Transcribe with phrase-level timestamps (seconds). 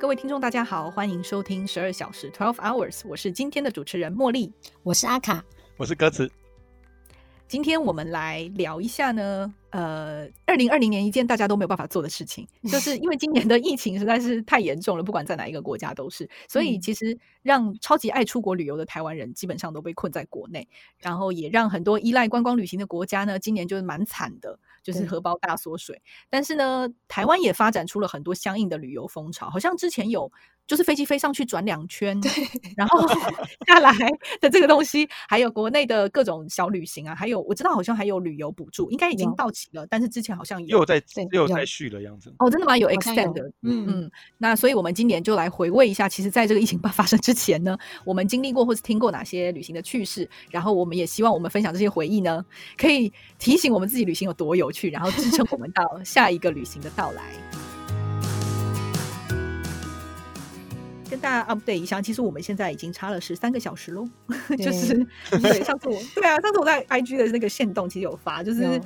[0.00, 4.50] 各位听众，大家好，欢迎收听十二小时 （Twelve Hours），我是今天的主持人茉莉，
[4.82, 5.44] 我是阿卡，
[5.76, 6.32] 我是鸽子。
[7.50, 20.68] 今天我们来聊一下呢，呃，二零二零年一件大家都没有办法做的事情， 就是因为今年的疫情实在是太严重了，不管在哪一个国家都是，所以其实让超级爱出国旅游的台湾人基本上都被困在国内，
[21.00, 26.00] 然后也让很多依赖观光旅行的国家呢，今年就是蛮惨的，就是荷包大缩水。
[26.28, 30.30] 但是呢，台湾也发展出了很多相应的旅游风潮，好像之前有。
[30.70, 32.30] 就是飞机飞上去转两圈，对，
[32.76, 33.04] 然后
[33.66, 33.92] 下来
[34.40, 41.02] 的这个东西，还有国内的各种小旅行啊，还有我知道好像还有旅游补助，应该已经到期了，但是之前好像又在
[41.32, 42.32] 又在续了样子。
[42.38, 42.78] 哦，真的吗？
[42.78, 43.36] 有 extend？
[43.62, 44.10] 嗯嗯。
[44.38, 52.46] 那所以我们今年就来回味一下，其实在这个疫情发生之前呢，我们经历过或是听过哪些旅行的趣事，然后我们也希望我们分享这些回忆呢，
[52.78, 57.79] 可以提醒我们自己旅行有多有趣，然后支撑我们到下一个旅行的到来。
[61.10, 64.08] 跟大家 update 一下，其实我们现在已经差了十三个小时喽。
[64.56, 64.94] 就是
[65.42, 68.80] 对 上次我对啊，上次我在 IG 的那个线动其实有发，就是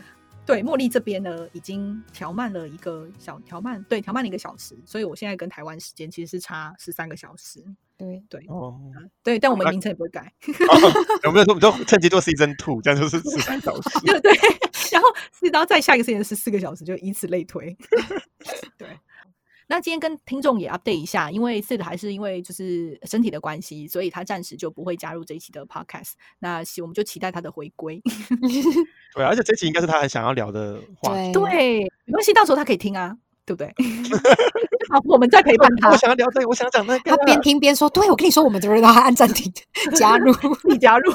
[0.47, 7.63] 对茉莉这边呢已经调慢了一个小调慢，对调慢了一个小时，所以我现在跟台湾时间其实是差十三个小时。
[7.97, 8.77] 对对哦，
[9.23, 10.33] 对，但我们名称也不会改。
[11.23, 14.01] 有没有说我们就趁机做 season two，这样就是十三小时。
[14.05, 14.33] 对对，
[14.91, 15.09] 然后
[15.53, 17.77] 然后再下一个时间是四个小时，就以此类推。
[18.77, 18.89] 对。
[19.67, 26.13] 那今天跟听众也 update 一下，因为 Sid 还是因为就是身体的关系，所以他暂时就不会加入这一期的 podcast。
[26.39, 28.01] 那我们就期待他的回归。
[29.15, 31.33] 对，而且这期应该是他很想要聊的话题。
[31.33, 33.73] 对，没关系，到时候他可以听啊，对不对？
[34.93, 35.91] 好，我们再陪伴 他。
[35.91, 37.11] 我想要聊这个，我想讲那个。
[37.11, 39.51] 他边听边说：“对，我跟你说，我们都是让他按暂停，
[39.95, 40.33] 加入，
[40.65, 41.11] 你加入。”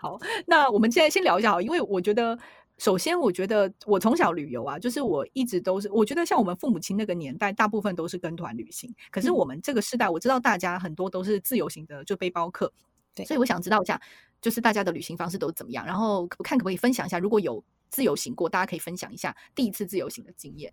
[0.00, 2.38] 好，那我们现在先聊一下好，因为我觉得。
[2.78, 8.94] 首先，我觉得我从小旅游啊，就是我一直都是，我觉得像我们父母亲那个年代，大部分都是跟团旅行。
[9.10, 12.72] 可是我们这个时代，我知道大家很多都是自由行的，就背包客。
[13.14, 14.00] 对，所以我想知道一下，
[14.40, 15.84] 就是大家的旅行方式都怎么样？
[15.84, 20.72] 然后我看可不可以分享一下，如果有自由行过，大家可以分享一下第一次自由行的经验。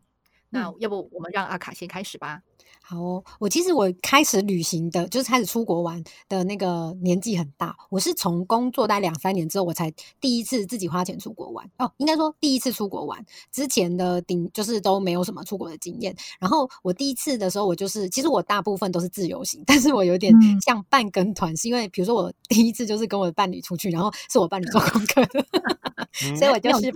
[0.55, 2.41] 那要不我们让阿卡先开始吧。
[2.87, 7.75] 好，我其实我开始旅行的，就是开始出国玩的那个年纪很大。
[7.89, 11.67] 我是从工作待两三年之后，我才第一次自己花钱出国玩。
[11.79, 16.15] 哦，应该说第一次出国玩之前的顶就是都没有什么出国的经验。
[16.39, 25.43] 然后我第一次的时候，我就是其实我大部分都是自由行，但是我有点像半跟团，是因为比如说我第一次就是跟我的伴侣出去，然后是我伴侣做功课的，
[26.37, 26.93] 所以我就是。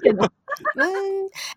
[0.75, 0.85] 嗯，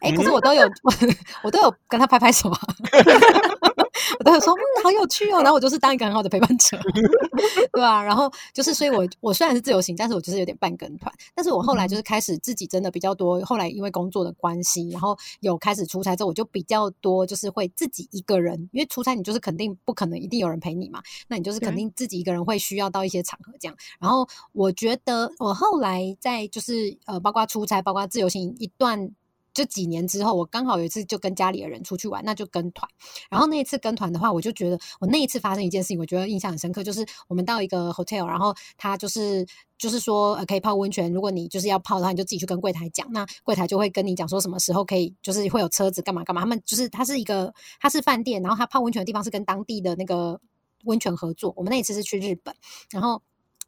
[0.01, 0.63] 哎，可是我都有，
[1.43, 2.59] 我都有跟他拍拍手啊，
[4.19, 5.39] 我都会说，嗯，好有趣哦。
[5.43, 6.79] 然后我就是当一个很好的陪伴者，
[7.73, 8.03] 对吧？
[8.03, 11.13] 然后就是，所以我我虽然是自由行，但是我就是有点半跟团。
[11.35, 13.41] 但是我后来就是开始自己真的比较多。
[13.45, 18.69] 后来因为工作的关系，然后有开始出差之后，我就比较多，就是会自己一个人。
[18.73, 23.77] 因为出差你就是肯定不可能一定有人陪你嘛，那你就是肯定自己一个人会需要到一些场合这样。
[23.99, 29.11] 然后我觉得我后来在就是呃，包括出差，包括自由行一段。
[29.55, 32.89] 就几年之后，我刚好有一次就跟家里的人出去玩，那就跟团。
[33.31, 39.47] 然后那一次跟团的话，我就觉得我那一次发生一件事情，我觉得印象很深刻，就是我们到一个 hotel，然后他就是
[39.77, 46.41] 就是说呃可以泡温泉，如果你就是要泡的话，你就自己去跟柜台讲，那柜台就会跟你讲说什么时候可以，就是会有车子干嘛干嘛。
[46.41, 50.41] 他们就是它是一个它是饭店，然后它泡温泉的地方是跟当地的那个
[50.85, 51.53] 温泉合作。
[51.57, 52.55] 我们那一次是去日本，
[52.91, 53.23] 然后。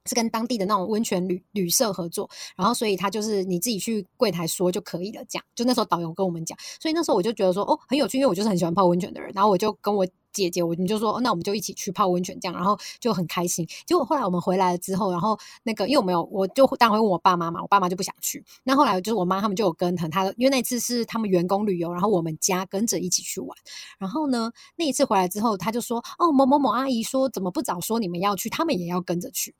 [0.06, 13.66] 是跟当地的那种温泉旅旅社合作，然后所以他就是你自己去柜台说就可以了，这样就那时候导游跟我们讲，所以那时候我就觉得说哦很有趣，因为我就是很喜欢泡温泉的人，然后我就跟我姐姐，我你就说那我们就一起去泡温泉这样，然后就很开心。
[13.86, 18.44] 结果后来我们回来了之后，然后那个因为我没有，我就当然会问我爸妈嘛，我爸妈就不想去。
[18.62, 23.56] 那后来就是我妈他们就有跟很他，因为那次是他们员工旅游，然后我们家跟着一起去玩。
[23.98, 29.54] 然后呢那一次回来之后，他就说哦某某某阿姨说怎么不早说你们要去，他们也要跟着去。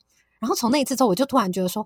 [0.45, 1.83] 然后从那一次之后，我就突然觉得说，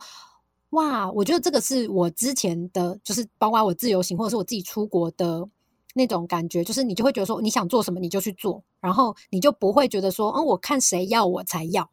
[0.72, 5.48] 哇，我觉得这个是我之前的，就是包括我自由行或者是我自己出国的
[5.94, 11.90] 那种感觉，就是你就会觉得说，你想做什么你就去做，然后你就不会觉得说，嗯，我看谁要我才要。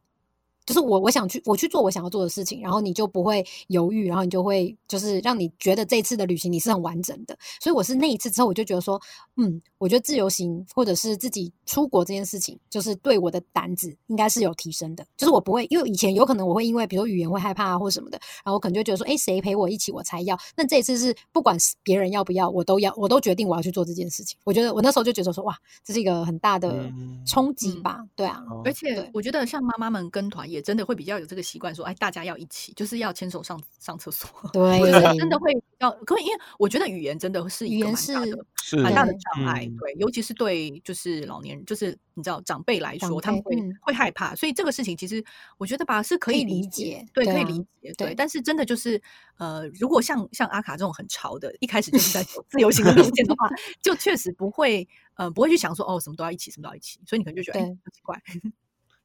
[0.66, 7.38] 就是我我想去我去做我想要做的事情，然后你就不会犹豫，然后你就会就是让你觉得这次的旅行你是很完整的。
[7.60, 9.00] 所以我是那一次之后，我就觉得说，
[9.36, 15.06] 嗯，我觉得自由行或者是自己出国这件事情，就是对我的胆子应该是有提升的。
[15.16, 20.36] 就是我不会，因为以前有可能我会因为比如语言会害怕啊或什么的，然后我可能就觉得说，哎，谁陪我一起我才要。
[20.56, 24.36] 那这一次是不管别人要不要，我都要，我都决定我要去做这件事情。
[24.42, 26.90] 我觉得我那时候就觉得说，哇，这是一个很大的
[27.24, 28.04] 冲击吧？
[28.16, 30.55] 对啊，而且我觉得像妈妈们跟团也。
[30.56, 34.28] 也真的会比较有这个习惯，说哎，大家要一起，就是要牵手上上厕所。
[34.54, 39.76] 对，我觉得真的会要，可因为我觉得语言真的是一个语言是蛮大的是蛮大的障碍，嗯。
[39.76, 45.22] 对，尤其是对就是老年人，就是你知道长辈来说，他们会、会害怕，所以这个事情其实
[45.58, 48.14] 我觉得吧是可可以以理理解对，可以理解，对。
[48.14, 49.00] 但是真的就是
[49.36, 53.50] 呃，如果像像阿卡这种很潮的，一开始就是在自由行的路线的话，
[53.82, 58.18] 就确实不会呃不会去想说哦什么都要一起，什么都要一起，所以你可能就觉得哎奇怪，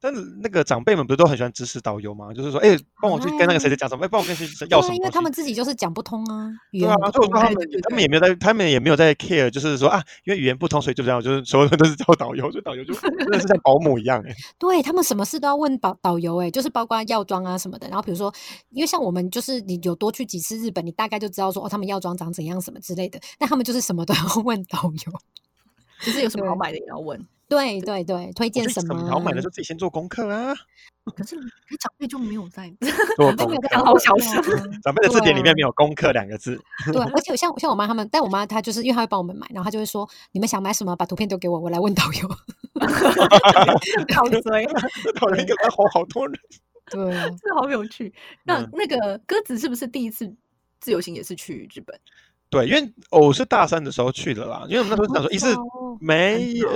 [0.01, 2.33] 但是那个长辈们不是都很喜欢指使导游吗？
[2.33, 14.35] 就是说，哎，帮我去跟那个谁谁讲什么，哎，帮我跟谁谁要什么因为他们自己就是讲不通啊，语对啊，言不通所以我说他们他们也没有在，他们也没有在 care，就是说啊，因为语言不通，所以就这样，就是所有人都是叫导游，所以导游就真的是像保姆一样哎。
[14.57, 17.87] 对他们什么事都要问导导游，哎，就是包括药妆啊什么的。
[17.87, 18.33] 然后比如说，
[18.71, 23.19] 因为像我们就是你有多去几次日本，你大概就知道说哦，他们药妆长怎样什么之类的。
[23.37, 25.13] 但他们就是什么都要 问导游。
[26.03, 27.23] 就是有什么好买的也要问。
[27.51, 28.95] 对对对，推荐什么？
[28.95, 30.55] 得好买的就自己先做功课啊，
[31.13, 32.73] 可是可是长辈就没有在
[33.17, 33.83] 做功课讲。
[33.83, 34.81] 好小声声。
[34.81, 36.57] 长辈的字典里面没有“功课”两个字，
[36.93, 42.29] 对，而且像像我妈他们，但我妈她就是因为她会帮我们买，然后她就会说：“你们想买什么，把图片丢给我，我来问导游。
[44.15, 44.65] 好衰，
[45.19, 46.39] 导游一个人哄好多人。”
[46.89, 48.13] 对啊，这好有趣。
[48.45, 50.33] 那嗯那个鸽子是不是第一次
[50.79, 51.99] 自由行也是去日本？
[52.51, 56.69] 对，因为我是大三的时候去的啦，因为我们那时候想说一次哦没很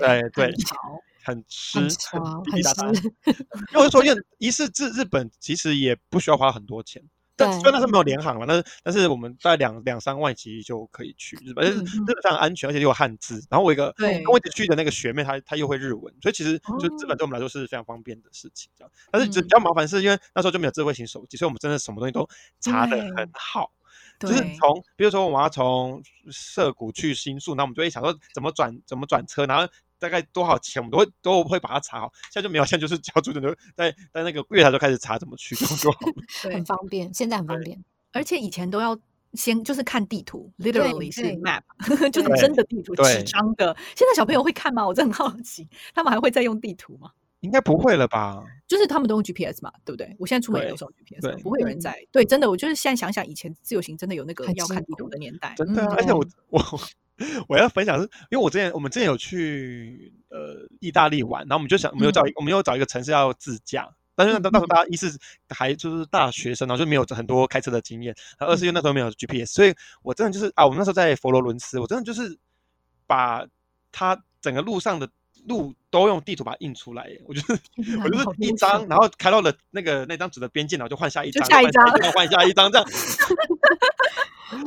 [0.00, 0.76] 呃，哎， 对很，潮
[1.22, 2.92] 很吃，很潮，很滴滴答答。
[2.92, 3.02] 湿，
[3.72, 7.00] 因为我就说，因为 一次至日本其实也不需要花很多钱，
[7.36, 13.40] 但对虽然那是没有联航了，但是但是我们大概两两三万其实就可以去日本，而且嗯日本非常安全，而且又有汉字。
[13.48, 18.68] 然后我一个跟我一起去的那个学妹，她她又会日文，所以其实就日哦本对我们来说是非常方便的事情。
[18.76, 22.28] 这样，但是比较麻烦是因为那时候就没有智慧型手机，所以我们真的什么东西都
[22.60, 23.70] 查的很好。
[24.18, 32.12] 就是从，比如说我们要从涩谷去新宿，那我们就会想说怎么转怎么转车，然后大概多少钱，我们都会都会把它查好。
[32.32, 35.54] 现在就没有，现在就是交主任就在在那个月台就开始查怎么去，
[36.50, 37.82] 很，方便，现在很方便。
[38.12, 38.98] 而且以前都要
[39.34, 41.62] 先就是看地图，literally 是对 map，
[42.10, 43.76] 就是对真的地图，纸张的。
[43.94, 44.86] 现在小朋友会看吗？
[44.86, 47.10] 我真的很好奇，他们还会再用地图吗？
[47.40, 48.42] 应该不会了吧？
[48.66, 50.14] 就是他们都用 GPS 嘛，对不对？
[50.18, 51.98] 我现在出门也都是用 GPS，嘛不会有人嗯在。
[52.10, 56.80] 对，真的，我就是现在想想，以前自由行真的有那个要看地图的年代，真的、啊，嗯而且我 我
[57.48, 63.88] 我要分享是，因为我之前我们之前有去呃意大利玩，然后我们就想，我们有找一、我们又找一个城市要自驾。
[64.14, 65.16] 但是那那时候大家一是
[65.48, 72.36] 还就是大学生，然后就没有很多开车的经验，然后二是因为那时候没有 GPS，所以我真的就是啊，我们那时候在佛罗伦斯，我真的就是
[73.06, 73.46] 把
[73.92, 75.08] 它整个路上的
[75.48, 77.52] 路都用地图把它印出来耶， 我就是
[78.04, 82.86] 我就是一张，然后开到了那个那张纸的边界，然后就换下一张，就下一换下张张，换下一张，这样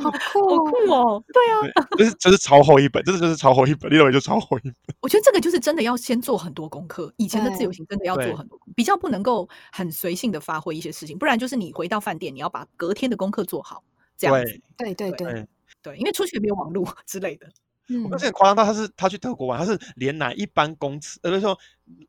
[0.00, 1.24] 好酷 好酷哦！
[1.32, 4.74] 对啊，就是就是超厚一本，真的就是超厚一本，你认为就超厚一本。
[5.00, 7.12] 我觉得这个就是真的要先做很多功课。
[7.16, 13.82] 以前的自由行真的要做很多，比较不能够很随性的发挥一些事情，不然就是你回到饭店，你要把隔天的功课做好，
[14.16, 14.60] 这样子。
[14.76, 15.48] 对，对对对，对，
[15.82, 17.48] 对，因为出去也没有网络之类的。
[17.92, 21.58] 嗯我们之前夸张到他是他去德国玩，他是连哪一班公车，呃，就是说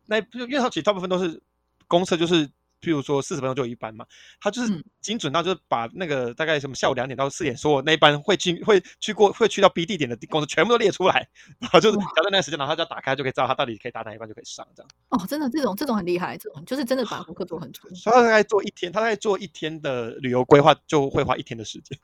[0.06, 1.42] 那因为他其实大部分都是
[1.88, 2.48] 公车，就是
[2.82, 4.06] 譬如说四十分钟就有一班嘛，
[4.42, 11.28] 他就是嗯精准到就是把那个大概什么下午两点到四点，所有那一班会去会去过会去到 B 地点的公车全部都列出来，
[11.60, 14.90] 然后就是哇调在那个时间，然后他就要打开就可以知道他到底可以搭哪一班就可以上这样。
[15.10, 17.88] 哦，真的这种这种很厉害，这种就是真的把 功课做很足。
[17.96, 21.98] 所以他大概做一天，他大概做一天的旅游规划就会花一天的时间。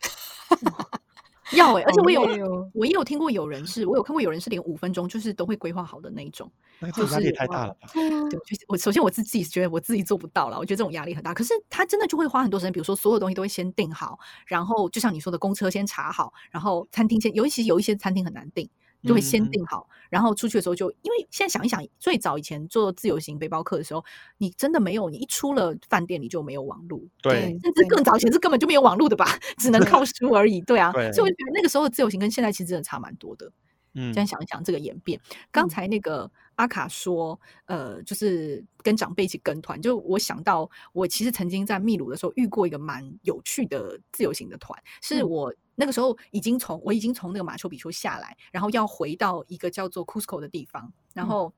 [1.53, 6.51] 要哎、而且我有哦我也有听过有人是，我有看过有人是连五分钟就是都会规划好的那一种。
[6.79, 7.89] 那这个压力也太大了吧？
[7.93, 11.33] 对啊，对，我就是我首先我自己觉得我自己做不到了，我觉得这种压力很大。
[11.33, 18.69] 可是他真的就会花很多时间，比如说所有东西都会先定好，然后就像你说的，公车先查好，然后餐厅先，尤其有一些餐厅很难定，
[19.03, 24.03] 就会先嗯定好，然后出去的时候就，因为现在想一想，最早以前做自由行背包客的时候，
[24.37, 29.25] 你真的没有，你一出了饭店你就没有网络，对，甚至更早以前是根本就没有网络的吧，
[29.57, 30.61] 只能靠书而已。
[30.61, 33.51] 对啊， 对所以我觉得那个时候的自由行跟现在其实真的差蛮多的。
[33.95, 35.19] 嗯现在想一想这个演变，
[35.51, 36.29] 刚嗯才那个
[36.59, 45.29] 阿卡说，呃，就是跟长辈一起跟团，就我想到我其实曾经在秘鲁的时候遇过一个蛮有趣的自由行的团，是嗯。
[45.29, 51.27] 我那个时候已经从我已经从那个马丘比丘下来，然后要回到一个叫做 Cusco 的地方，然嗯。
[51.27, 51.53] 后。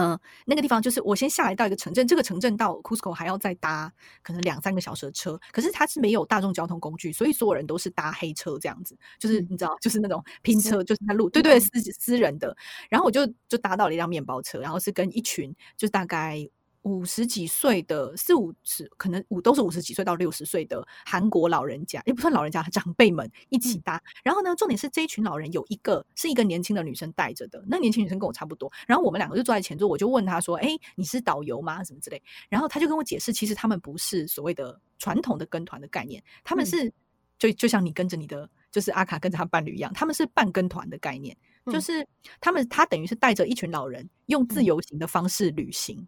[0.00, 9.46] 嗯、那个地方就是我先下来到一个城镇，这个城镇到 Cusco 还要再搭可能两三个小时的车，可是它是没有大众交通工具，所以所有人都是搭黑车这样子，就是嗯。
[9.50, 11.60] 你知道，就是那种拼私车，就是在路，对对，嗯。
[11.60, 12.56] 私私人的。
[12.88, 16.48] 然后我就就搭到了一辆面包车，然后是跟一群就大概
[16.88, 24.02] 五十几岁的四五十，可能五都是五十几岁到六十岁的韩国老人家，也不算老人家，长辈们一起搭。
[24.24, 28.72] 然后呢，重点是这一群老人有一个是一个年轻的女生带着的，那年轻女生跟我差不多。
[28.86, 31.84] 然后我们两个就坐在前座，我就问他说：“哎，你是导游吗？
[31.84, 36.90] 什么之类？”然后他就跟我解释，其实他们不是所谓的传统的跟团的概念，他们是
[37.38, 42.06] 就就像你跟着你的，就是阿卡跟着他伴侣一样，他们是半跟团的概念，就是
[42.40, 46.06] 他们他等于是带着一群老人用自由行的方式旅行。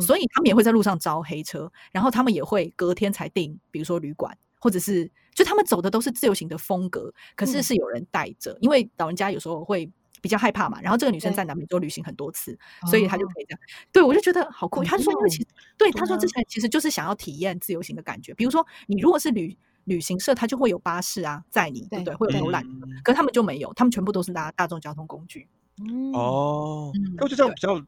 [0.00, 10.80] 所以他们也会在路上招黑车，然后他们也会隔天才订，比如说旅馆，或者是就他们走的都是自由行的风格，可是是有人带着，因为老人家有时候会比较害怕嘛。
[10.80, 12.56] 然后这个女生在南美洲旅行很多次，
[12.88, 13.60] 所以她就可以这样。
[13.90, 14.84] 对我就觉得好酷。
[14.84, 15.46] 他就说，因为其实
[15.76, 18.32] 对他说之前其实就是想要体验自由行的感觉。
[18.34, 22.14] 比如说你如果是旅旅行社，他就会有巴士啊载你，对不对？
[22.14, 22.64] 会有游览，
[23.02, 25.48] 可是他们就没有，他们全部都是搭大众交通工具。
[26.14, 27.84] 哦，我觉得这样比较。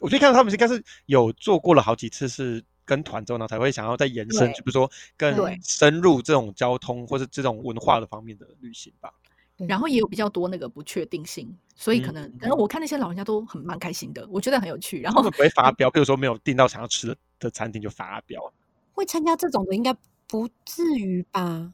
[0.00, 9.12] 我就看到他们应该是有做过了好几次，是跟团之后呢，才会想要再延伸，就比如说更深入这种交通或者这种文化的方面的旅行吧。
[9.56, 15.00] 然后也有比较多那个不确定性，所以可能，然后我看那些老人家都很蛮开心的，我觉得很有趣。
[15.00, 18.52] 然后不会发飙，比如说没有订到想要吃的的餐厅就发飙。
[18.92, 19.94] 会参加这种的应该
[20.26, 21.72] 不至于吧？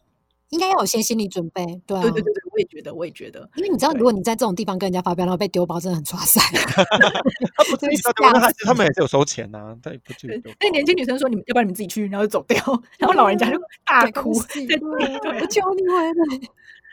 [0.51, 6.41] 应该要有些心理准备，对啊，对对对对，我也觉得，我也觉得，因为你知道，如果你在这种地方跟人家发飙，然后被丢包，真的很抓塞。
[7.57, 10.43] 他不至于丢包，他他们也是有收钱呐，他也不至于。
[10.61, 12.59] 那年轻女生说：“你们要不然你们自己去，然后就走掉。
[12.99, 16.51] ”然后老人家就 大哭，对我，求你回来。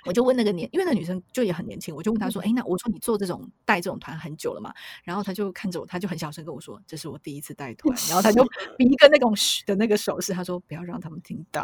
[0.08, 4.74] 我就问那个年，因为那女生就也很年轻，我就问她说：“哎，那我说你做这种带这种团很久了嘛？”
[5.04, 8.44] 然后她就看着我，她就很小声跟我说：“这是我第一次带团。”然后她就
[8.78, 11.64] 比一个那种嘘的那个手势，她说：“不要让他们听到。”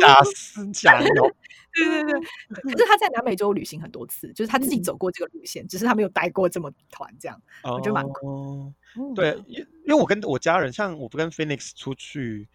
[0.00, 1.30] 加私加油。
[1.74, 2.20] 对对对。
[2.62, 8.72] 可是她在南美洲旅行很多次，就是她自己走过这个路线，只是她没有带过这么团这样，我觉得蛮酷。
[9.14, 12.48] 对，因因为我跟我家人，像我不跟 Phoenix 出去。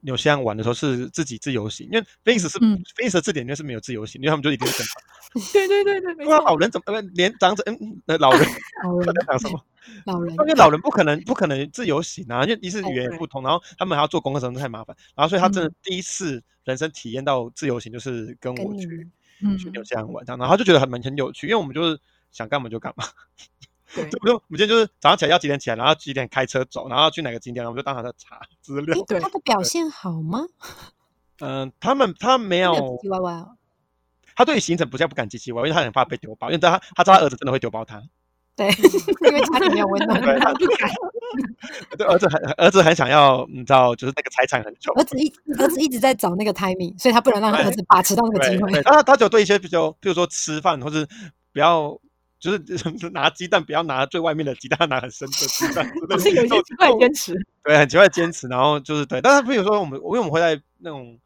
[0.00, 5.04] 纽西兰玩的时候是自己自由行，因为 Phoenix 是 Phoenix 的字典里面是没有自由行，因为他们就一定是跟团。
[5.52, 8.40] 对对对对，因为 老人怎么连长者嗯，老人
[9.04, 9.60] 在讲什么？
[10.04, 14.96] 老人，因为老人不可能不可能自由行啊，因为一是语言不通，然后他们还要做功课，真的太麻烦。
[15.14, 19.08] 然后所以他真的第一次人生体验到自由行，就是跟我去
[19.58, 22.00] 去纽西兰玩这样，然后他就觉得很蛮很有趣，因为我们就是
[22.30, 23.04] 想干嘛就干嘛。
[23.94, 24.18] 对，就。
[24.24, 28.96] 我们今天就是早上起来要几点起来，然后几点开车走，然后去哪个景点，然后我们就当场在查资料。
[29.06, 30.46] 对，他的表现好吗？
[31.40, 33.56] 嗯，他们他没有唧唧歪歪哦。
[34.34, 38.02] 他对行程不叫不敢唧唧歪，因为他很怕被丢包，因为他他知道他儿子真的会丢包他。
[38.56, 38.68] 对，
[39.28, 40.90] 因为家里没有温暖，他不敢。
[41.96, 44.92] 对，儿子很儿子很想要，你知道，就是那个财产很久。
[44.94, 48.82] 儿子一儿子一直在找那个 timing，所以他不能让儿子把持到那个机会。
[48.82, 51.06] 他他就对一些比较，比如说吃饭或者
[51.52, 51.98] 不要。
[52.38, 52.58] 就是
[53.10, 55.84] 拿鸡蛋，不要拿最外面的鸡蛋，拿很深的鸡蛋。
[56.20, 58.46] 是有一些奇怪坚持，对，很奇怪坚持。
[58.48, 61.18] 然后就是对，但是比如说我们，因为我们会在那种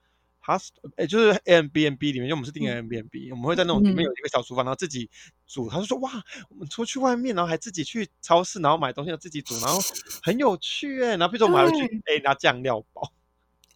[0.44, 5.08] house，哎，就是 a m b n b 里面，因为我们是订 a m b n b 我们会在那种里面有一个小厨房，然后自己
[5.46, 5.68] 煮。
[5.68, 6.10] 他就说哇，
[6.48, 9.78] 我们出去外面，然后还自己去超市，然后买东西自己煮，然后
[10.22, 11.10] 很有趣哎。
[11.16, 13.12] 然后比如说我们还会去哎拿酱料包。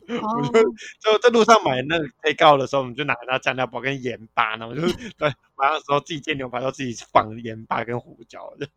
[0.09, 0.63] 我就
[1.01, 4.81] 就在路上买那个配告的时候，我们就拿那酱料包跟盐巴，然后就
[5.19, 8.69] 对，晚上的时候自己煎牛排，都自己放盐巴跟胡椒的。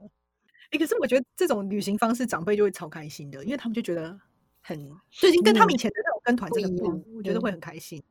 [0.71, 4.15] 哎，可是我觉得这种旅行方式，长辈就会超开心的，因为他们就觉得
[4.61, 8.01] 很，最近跟他们以前的那种跟团这个不，我觉得会很开心。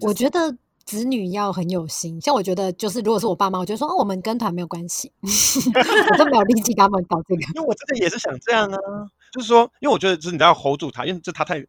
[0.00, 7.42] 我觉得子女要很有心，像我觉得就是，如果是我爸妈，我就说哦，我们跟团没有关系， 我都没有力气他们搞这个。
[7.54, 8.78] 因为我真的也是想这样啊，
[9.32, 11.66] 就是说，因为我觉得就是你要 hold 住他，因为这他太。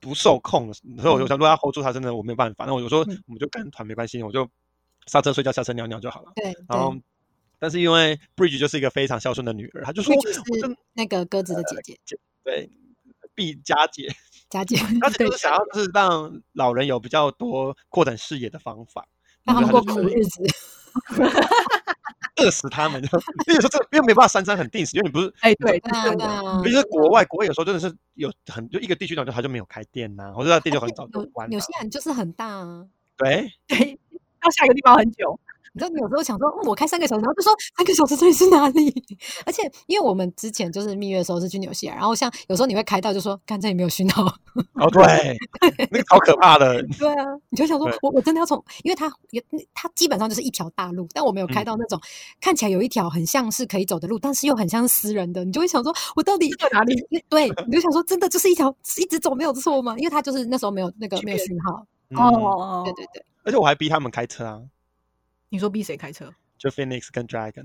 [0.00, 2.64] 不受控，所以我就想，如果要 hold 住他，真的我没有办法。
[2.64, 4.48] 那我有说，我们就跟团没关系，我就
[5.06, 6.32] 上车睡觉，下车尿尿就好了。
[6.34, 6.46] 对。
[6.66, 6.94] 然后，
[7.58, 10.40] 但是因为 Bridge 就是一个非常孝顺的女儿，她就说是
[10.94, 12.70] 那个鸽子的姐姐，对，
[13.34, 14.08] 毕 佳姐，
[14.48, 19.06] 佳姐，她就是想要就是让老人有比较多扩展视野的方法，
[19.44, 20.42] 让他们过苦日子。
[22.36, 23.02] 饿死他们！
[23.02, 23.08] 就
[23.54, 26.26] 有时候这又没办法三餐很定时，因为你不是哎，对，真的。
[26.64, 31.48] 尤其是国外，国外有时候真的是有很就一个地区，就他就没有开店呐，或者他店就很早就关。
[31.50, 32.86] 纽西兰就是很大啊，
[33.18, 33.98] 对对，
[34.40, 35.38] 到下一个地方很久。
[35.72, 38.92] 你知道，你有时候想说，我开三个小时，然后就说三个小时这里是哪里？
[39.46, 44.24] 而且，因为我们之前就是蜜月的时候是去纽西兰，然后像有时候你会开到就说，看这里没有讯号。
[44.74, 45.36] 哦，对，
[45.90, 46.82] 那个好可怕的。
[46.98, 52.00] 对啊，你就想说，我我真的要从，因为它也它基本上就是一条大路，但我没有开到那种
[52.40, 56.94] 看起来有一条很像是可以走的路，但是又很像私人的，你就会想说，我到底在哪里？
[57.28, 59.94] 对，你就想说，真的就是一条一直走没有错吗？
[59.98, 61.86] 因为它就是那时候没有那个没有讯号。
[62.16, 63.24] 哦，对对对。
[63.44, 64.60] 而且我还逼他们开车啊。
[65.50, 66.32] 你说逼谁开车？
[66.56, 67.64] 就 Phoenix 跟 Dragon，真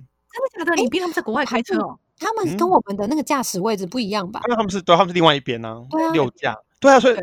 [0.59, 0.75] 的假的？
[0.75, 1.97] 你逼他们在国外开车哦？
[2.17, 4.41] 他们跟嗯我们的那个驾驶位置不一样吧？
[4.45, 7.17] 因为他们是对，他们是另外一边呢、对啊六架，对啊，所以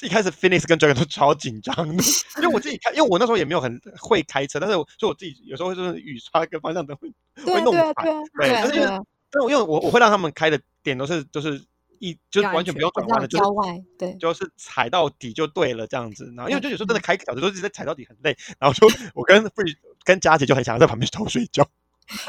[0.00, 2.02] 一开始 Phoenix 跟 Dragon 都超紧张的，
[2.40, 7.12] 因为我自己开，因为我那时候也没有很会开车，但是我所以我自己有时候就是雨刷跟方向灯会
[7.44, 11.62] 会弄反，对啊，对，对啊，但是因为我我会让他们开的点都是就是
[12.02, 16.24] 一就是完全不用转弯的，就是郊外，对，就是踩到底就对了这样子。
[16.36, 21.64] 然后因为就有时候真的嗯开小时都一直在踩到底很累，然后就我跟 Free 跟佳姐就很想要在旁边 偷睡觉。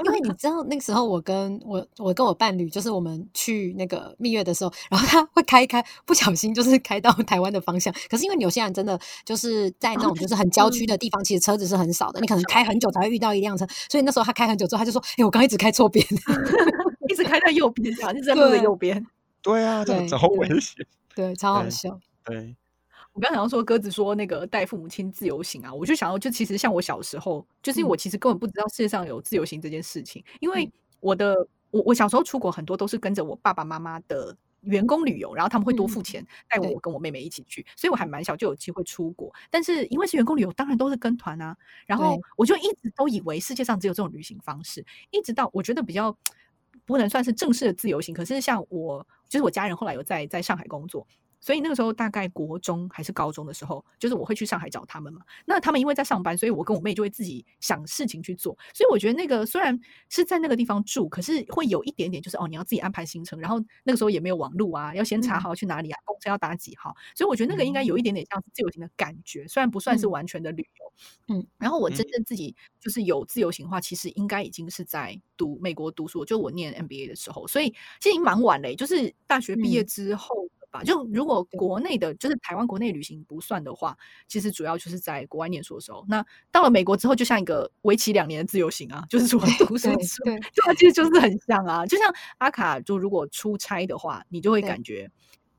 [0.05, 7.91] 因为你知道那个时候我跟我我跟我伴侣，就是我们去那个蜜月的时候，然后他会开一开，不小心就是开到台湾的方向。
[8.07, 13.65] 可是因为有些人真的就是在那种就是很郊区的地方，其实车子是很少的，你可能开很久才会遇到一辆车。
[13.89, 16.05] 所以那时候他开很久之后，他就说：“哎、我刚一直开错边。
[17.09, 19.05] 一直开在右边，这样一直在路的右边。
[19.43, 20.85] 对啊，这样对子好危险。
[21.13, 21.99] ”对，超好笑。
[22.23, 22.55] 对，
[23.11, 30.71] 我刚想要说，鸽子说那个带父母亲自由行啊，我就想要，就其实像我小时候，就是因为我其实根本不知道世界上有自由行这件事情，因为嗯
[31.01, 31.35] 我的
[31.69, 39.31] 我我小时候出国很多都是跟着我爸爸妈妈的员工旅游，然后他们会多付嗯钱带我跟我妹妹一起去，所以我还蛮小就有机会出国。
[39.51, 46.17] 但是因为是员工旅游，当然都是跟团啊，然后我就一直都以为世界上只有这种旅行方式，一直到我觉得比较
[46.85, 51.07] 不能算是正式的自由行，可是像我就是我家人后来有在在上海工作，
[51.43, 55.21] 所以那个时候大概国中还是高中的时候，就是我会去上海找他们嘛。
[55.45, 58.57] 那他们因为在上班，所以我跟我妹就会自己想事情去做。
[58.73, 66.95] 所以我觉得那个虽然是在那个地方住，可是会有一点点就是哦，你要自己安排行程，然后那个时候也没有网路啊，要先查嗯好去哪里啊，公车要打几号。
[67.13, 70.93] 所以我觉得那个应该有一点点像是自由行的感觉，虽然不算是嗯完全的旅游。
[71.27, 77.69] 嗯，然后我真嗯正自己就是有自由行的话，其实应该已经是在读美国读书，就我念 MBA 的时候，所以
[77.99, 80.83] 其实已经蛮晚嘞，就是大学毕业嗯之后的吧。
[80.83, 83.95] 就如果国内的，就是台湾国内旅行不算的话，
[84.27, 86.03] 其实主要就是在国外念书的时候。
[86.09, 91.85] 那到了美国之后，就像一个为期两年的自由行啊，就是除了读书对之对外，对啊，其实就是很像啊。
[91.85, 95.09] 就像阿卡，就如果出差的话，你就会感觉。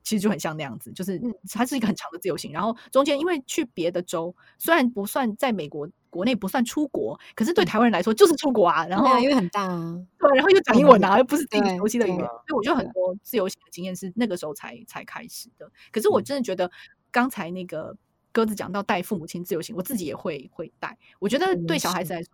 [0.03, 8.87] 其实就很像那样子，就是嗯它是一个很长的自由行，然后中间因为去别的州，虽然不算在美国国内不算出国，可是对嗯台湾人来说就是出国啊。
[8.87, 9.99] 然后啊，因为很大啊。
[10.17, 15.69] 对，然后又讲英文啊，又不是自己对熟悉的语言，所以我觉得很多自由行的经验是那个时候才才开始的。
[15.91, 16.71] 可是我嗯真的觉得
[17.11, 17.93] 刚才那个
[18.31, 20.97] 鸽子讲到带父母亲自由行，我自己也会会带。
[21.19, 22.31] 我觉得对小孩子来说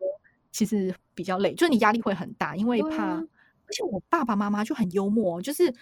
[0.52, 3.24] 其实比较累，就是你压力会很大，因为怕，啊
[3.66, 5.74] 而且我爸爸妈妈就很幽默哦，就是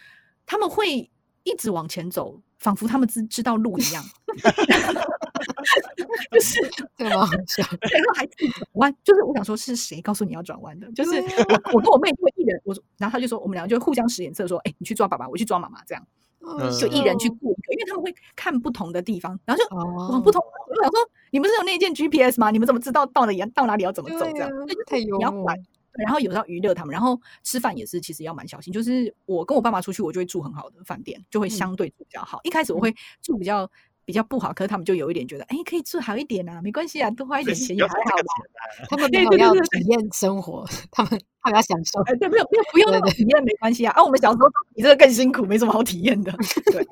[0.46, 1.12] 他们会
[1.50, 4.04] 一直往前走，仿佛他们知知道路一样。
[6.32, 6.60] 就是。
[6.98, 10.92] 对，然后还转弯，就是我想说是谁告诉你要转弯的？
[10.92, 16.06] 就是我我跟我妹就会一人，我说，然后他就说我们两个就互相使眼色，说，哎、你去抓爸爸，我去抓妈妈，这样
[16.42, 20.42] 嗯就一人去哦顾一个，因为他们会看不同的地方，然后就往哦不同。
[20.70, 21.00] 我就想说，
[21.32, 22.52] 你们是有那件 GPS 吗？
[22.52, 24.20] 你们怎么知道到哪里到哪里要怎么走？
[24.20, 25.58] 这样，对啊就是太幽默你要管。
[25.94, 28.72] 对然后有时候娱乐他们，然后吃饭也是，其实要蛮小心。
[28.72, 32.40] 就是我跟我爸妈出去，我就会住很好的饭店，就会嗯相对比较好。
[32.44, 33.70] 一开始我嗯会住比较
[34.06, 38.88] 比较不好，可是他们就有一点觉得，哎，可以住好一点啊，没关系啊，多花一点钱也还好吧。
[38.90, 42.02] 他们 对没有要体验生活，他们他们要享受。
[42.02, 43.94] 哎，对，没有没有不用那对么体验没关系啊。
[43.96, 46.32] 啊，我们小时候比这个更辛苦，没什么好体验的。
[46.72, 46.88] 对，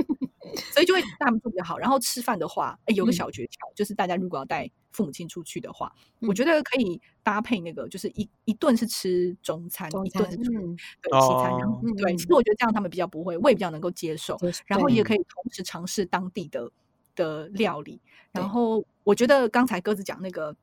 [0.73, 1.77] 所以就会带他们住比较好。
[1.77, 11.51] 然后吃饭的话，哎，有个嗯小诀窍，就是大家如果要带父母亲出去的话，我嗯觉得可以搭配那个，就是一一顿是吃中餐，中一顿是吃嗯对西餐。
[11.57, 14.35] 然后哦对，嗯其实我觉得这样他们比较不会，胃比较能够接受。
[14.37, 16.69] 就是然后也可以同时尝试当地的
[17.15, 17.99] 的料理。
[18.31, 20.55] 然后我觉得刚才鸽子讲那个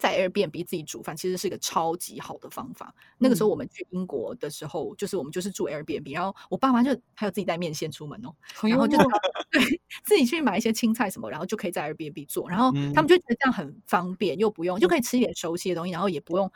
[0.00, 2.94] 在 Airbnb 自己煮饭，其实是一个超级好的方法。
[3.18, 8.34] 那个时候嗯我们去英国的时候，就是我们就是住 Airbnb，然后我爸妈就还有自己带面线出门哦，
[8.66, 9.10] 然后就默
[9.50, 9.62] 对
[10.04, 16.50] 自己去买一些青菜什么，然后就可以在 Airbnb 做，然后他们嗯就觉得这样很方便，又不用就可以吃一点熟悉的东西，然后也不用。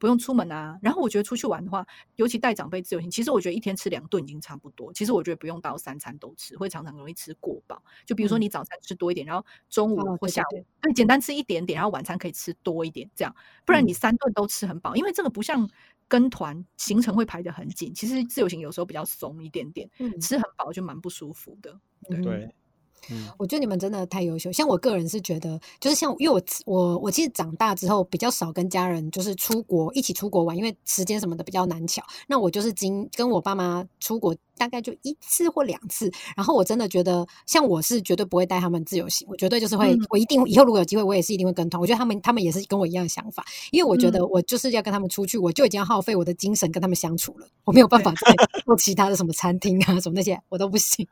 [0.00, 1.86] 不用出门啊，然后我觉得出去玩的话，
[2.16, 4.92] 尤其带长辈自由行，其实我觉得一天吃两顿已经差不多。
[4.94, 7.80] 其实我觉得不用到三餐都吃，会常常容易吃过饱。
[8.06, 8.40] 就比如说嗯。
[8.40, 10.92] 你早餐吃多一点，然后中午哦或下对对午对。
[10.94, 13.32] 简单吃一点点，然后晚餐可以吃多一点，这样。
[13.66, 13.94] 不然你嗯。
[13.94, 15.68] 三顿都吃很饱，因为这个不像
[16.08, 20.18] 跟团行程会排得很紧，其实自由行有时候比较松一点点，嗯。
[20.20, 21.78] 吃很饱就蛮不舒服的。
[22.08, 22.18] 对。
[22.18, 22.54] 嗯对，
[23.08, 24.52] 嗯，我觉得你们真的太优秀。
[24.52, 32.02] 像我个人是觉得，就是像因为我我我其实长大之后比较少跟家人就是出国一起出国玩，因为时间什么的比较难巧。
[32.26, 36.12] 那我就是今跟我爸妈出国大概就一次或两次。
[36.36, 41.80] 然后我真的觉得，像我是绝对不会带他们自由行，我绝对就是会，嗯我一定以后如果有机会，我也是一定会跟团。
[41.80, 48.34] 我觉得他们他们也是跟我一样的想法，因为我觉得嗯我就是要跟他们出去，我就已经要耗费我的精神跟他们相处了，我没有办法再
[48.66, 51.06] 做其他的什么餐厅啊什么那些我都不行。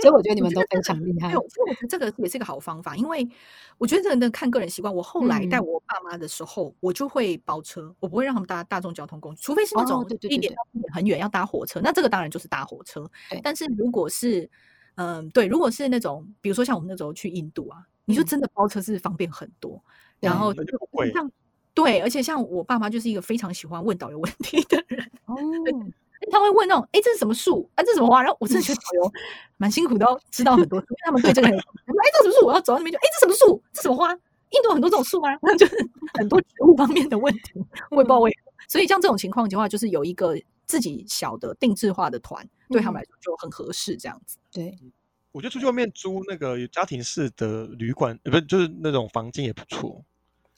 [0.00, 3.28] 所以我觉得你们都非常厉害所以我觉得这个也是一个好方法，因为
[3.76, 4.94] 我觉得真的看个人习惯。
[4.94, 10.54] 我后来带嗯我爸妈的时候，我就会包车，我不会让他们搭大众交通工具，除非是那哦种一点
[10.92, 13.10] 很远要搭火车，那这个当然就是搭火车。
[13.42, 14.48] 但是如果是
[14.94, 19.82] 嗯，对，如果是那种比如说像我们那时候去印度啊，你就嗯真的包车是方便很多，
[20.20, 20.64] 对然后就
[21.12, 21.28] 像
[21.74, 25.10] 对，而且像我爸妈就是一个非常喜欢问导游问题的人。
[25.26, 25.34] 哦，
[26.30, 27.68] 他会问那种，哎，这是什么树？
[27.74, 28.22] 啊，这是什么花？
[28.22, 29.12] 然后我真的觉得导游
[29.58, 31.60] 蛮辛苦的，要知道很多，因为他们对这个很，哎，
[32.12, 32.46] 这什么树？
[32.46, 33.60] 我要走到那边去，哎，这什么树？
[33.72, 34.12] 这什么花？
[34.12, 35.28] 印度很多这种树吗？
[35.58, 35.76] 就是
[36.16, 37.54] 很多植物方面的问题，
[37.90, 38.52] 我也不知道为什么。
[38.68, 44.38] 所以像这种情况的话，就是有一个自己小的定制化的团，对他们来说就很合适，这样子。
[44.52, 44.76] 对，
[45.32, 50.04] 我觉得出去外面租那个有家庭式的旅馆，呃，不是就是那种房间也不错。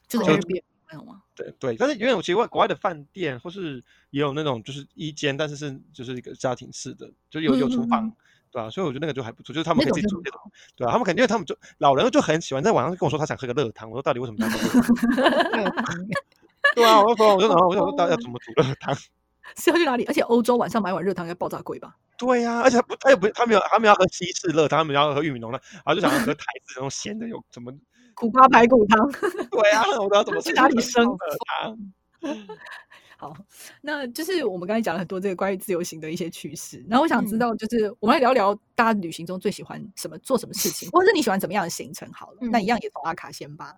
[0.07, 1.21] 就是就 Airbnb 那种吗？
[1.35, 8.13] 对对，但是因为我其实外国外的饭店或是也有那种就是一间，但是是就是一个家庭式的，就有有厨房，嗯
[8.49, 10.39] 对啊，所以我觉得那个就还不错，就是他们可以自己煮这种，
[10.77, 14.57] 对啊，他们肯定因为他们就老人就很喜欢在晚上跟我说他想喝个热汤，我说到底为什么要喝
[15.57, 15.97] 热汤？
[16.73, 18.95] 对啊，我就说我就然后我就说到底要怎么煮热汤？
[19.55, 20.03] 是要去哪里？
[20.05, 21.95] 而且欧洲晚上买碗热汤应该爆炸贵吧？
[22.17, 27.71] 对呀、而且他不他也不他没有他们要喝西式热汤，他们要喝玉米浓汤，然后就想要喝 台式那种咸的，有什么？
[28.15, 29.07] 苦瓜排骨汤。
[29.51, 31.17] 对啊，我都要怎么 去哪里吃生的
[31.61, 31.77] 汤？
[33.19, 33.35] 好，
[33.81, 42.07] 那就是我们刚才讲了很多这个关于自由行的一些趣事，然后我想知嗯道，就是我们来聊聊大家旅行中最喜欢什么，做什么事情，或者是你喜欢怎么样的行程？
[42.13, 43.75] 好了，那一嗯样也从阿卡先吧。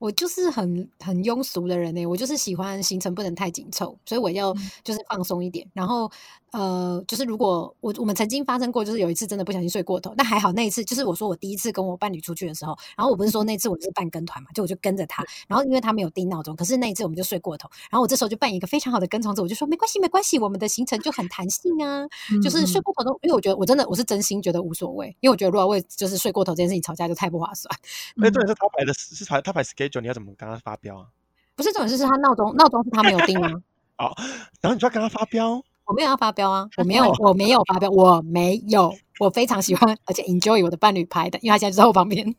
[0.00, 5.66] 我就是很很庸俗的人呢、我就是喜欢行程不能太紧凑，所以我要嗯就是放松一点。
[5.74, 6.10] 然后
[6.52, 22.06] 呃，就是如果我我们曾经发生过，就是有一次真的不小心睡过头，但还好那一次就是我说我第一次跟我伴侣出去的时候，然后我不是说那次我就是半跟团嘛，就我就跟着他，然后因为他没有定闹钟，可是那一次我们就睡过头，然后我这时候就扮演一个非常好的跟从者，我就说没关系没关系，我们的行程就很弹性啊，
[22.42, 27.72] 就是睡嗯过头都，因为我觉得我真的我是真心觉得无所谓，因为我觉得如果为就是睡过头这件事情吵架就太不划算。
[28.16, 31.06] 那，重点是他排的是排他排 schedule，你要怎么跟他发飙啊？
[31.54, 33.52] 不是重点是是他闹钟闹钟是他没有定啊。
[33.98, 34.14] 哦，
[34.60, 42.32] 然后你就要跟他发飙，我没有要发飙啊，我没有，我没有发飙，我没有，我非常喜欢，而且 enjoy 我的伴侣拍的，因为他现在就在我旁边。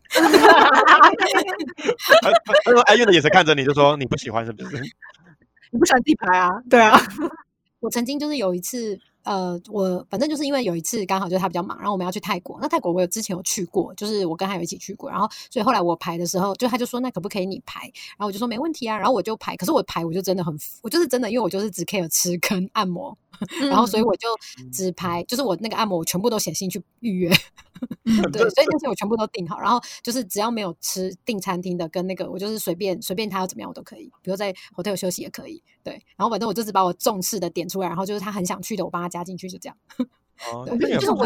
[2.63, 4.79] 他说哀怨的眼神看着你，就说你不喜欢是不是？
[5.71, 6.49] 你不喜欢自己排啊？
[6.69, 6.97] 对啊，
[7.81, 12.57] 我曾经就是有一次，呃，我反正就是因为有一次刚好就是他比较忙，然后我们要去泰国。
[12.61, 17.81] 那泰国我有之前有去过，就是我跟他有一起去过，然后所以后来我排的时候，就他就说那可不可以你排？
[17.81, 19.57] 然后我就说没问题啊，然后我就排。
[19.57, 23.17] 可是我排我就真的很，我就是真的，因为我就是只 care 吃跟按摩，
[23.69, 24.27] 然后所以我就
[24.71, 27.29] 只排，就是我那个按摩我全部都写信去预约。
[28.31, 39.75] 对，所以那些我全部都订好，然后就是只要没有吃订餐厅的跟那个，我就是随便随便他要怎么样我都可以，比如在 hotel 休息也可以，对，然后反正我就只把我重视的点出来，然后就是他很想去的，我帮他加进去，就这样。
[40.53, 41.25] 哦，对那也就是我。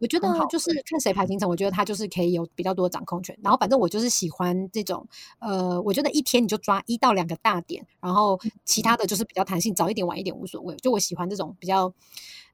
[0.00, 3.34] 我觉得就是看谁排行程，我觉得他就是可以有比较多的掌控权。
[3.42, 5.06] 然后反正我就是喜欢这种，
[5.38, 10.74] 呃，我觉得一天你就抓一到两个大点，然后其他的就是比较弹性，早一点晚一点无所谓。
[10.76, 11.90] 就我喜欢这种比较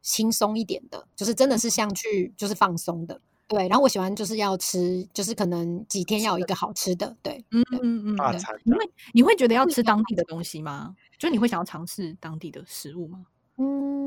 [0.02, 3.20] 轻松一点的，就是真的是像去就是放松的。
[3.48, 8.78] 对，然后我喜欢就是要吃，就是可能几天要有一个好吃的，对，嗯嗯嗯大嗯，餐你会
[9.14, 10.94] 你会觉得要吃当地的东西吗？
[11.18, 13.26] 就你会想要尝试当地的食物吗？
[13.56, 13.99] 嗯，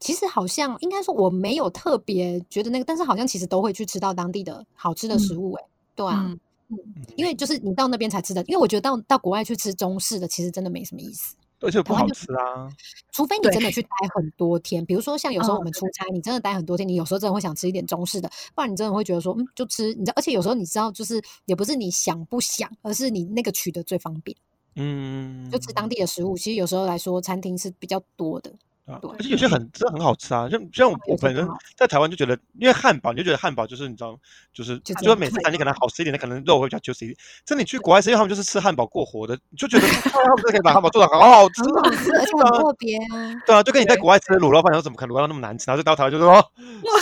[0.00, 6.40] 其实好像应该说我没有特别觉得那个，但是好像其实都会去吃到当地的好吃的食物、欸，对啊，嗯。
[6.68, 6.78] 嗯，
[7.14, 12.68] 因为就是你到那边才吃的，因为我觉得到到国外去吃中式的，其实真的没什么意思，而且不好吃啊。
[13.12, 15.86] 除非你真的去待很多天，比如说像有时候嗯我们出。
[15.90, 24.36] 差，你真的待很多天，你有时候真的会想吃一点中式的，不然你真的会觉得说，嗯，就吃，你知道，而且有时候你知道，就是也不是你想不想，而是你那个取得最方便，
[24.74, 28.52] 嗯，就吃当地的食物，其实有时候来说，餐厅是比较多的，
[28.86, 31.46] 啊对而且有些很真的很好吃啊，像像我本人
[31.76, 34.16] 在台湾就觉得，因为汉堡你就觉得汉堡就是你知道，
[34.52, 37.16] 就是就就是每次餐厅可能好吃一点的，可能肉会比较 juicy 一点。
[37.44, 43.34] 真的你去国外吃因为他们就是吃汉堡过活的，你就觉得 他们可以把汉堡做的好 好吃好吃，而且很特别啊。
[43.46, 45.64] 对啊，就跟你在国外吃卤肉饭，然后怎么可能卤肉那么难吃？
[45.66, 46.44] 然后就到台湾就说哦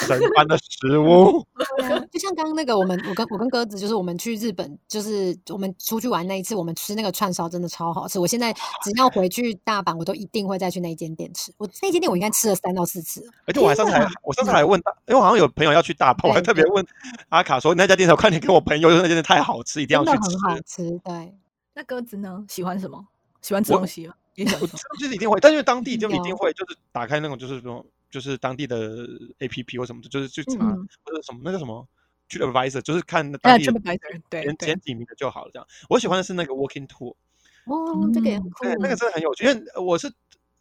[0.01, 1.45] 神般的食物。
[1.79, 8.19] 对啊，就像刚刚那个，我们我跟我跟鸽子，就是我们去日本，就是我们出去玩那一次，我们吃那个串烧真的超好吃。
[8.19, 11.53] 我现在只要回去大阪，我都一定会再去那一间店吃。
[11.59, 13.29] 我那间店我应该吃了三到四次。
[13.47, 16.87] 而且我还上次还我上次还问大，因为好像有朋友要去大阪，我还特别问
[17.29, 20.37] 阿卡说那家店，我快点给我朋友，那家店太好吃，一定要去吃。
[20.37, 21.35] 很好吃，对，
[21.75, 22.45] 那鸽子呢？
[22.49, 23.07] 喜欢什么？
[23.43, 24.15] 喜欢吃我东西吗？
[24.99, 29.07] 就是一定会，但因为当地就一定有会，就是打开那种就是说，就是当地的
[29.39, 31.87] A P P 或什么的，就是去查嗯或者什么那个什么
[32.29, 35.51] TripAdvisor，就是看呃当地前前，几名的就好了。
[35.53, 37.15] 这样，我喜欢的是那个 Walking Tour，
[37.67, 39.45] 哦，这个也很酷，，那个真的很有趣。
[39.45, 40.13] 因为我是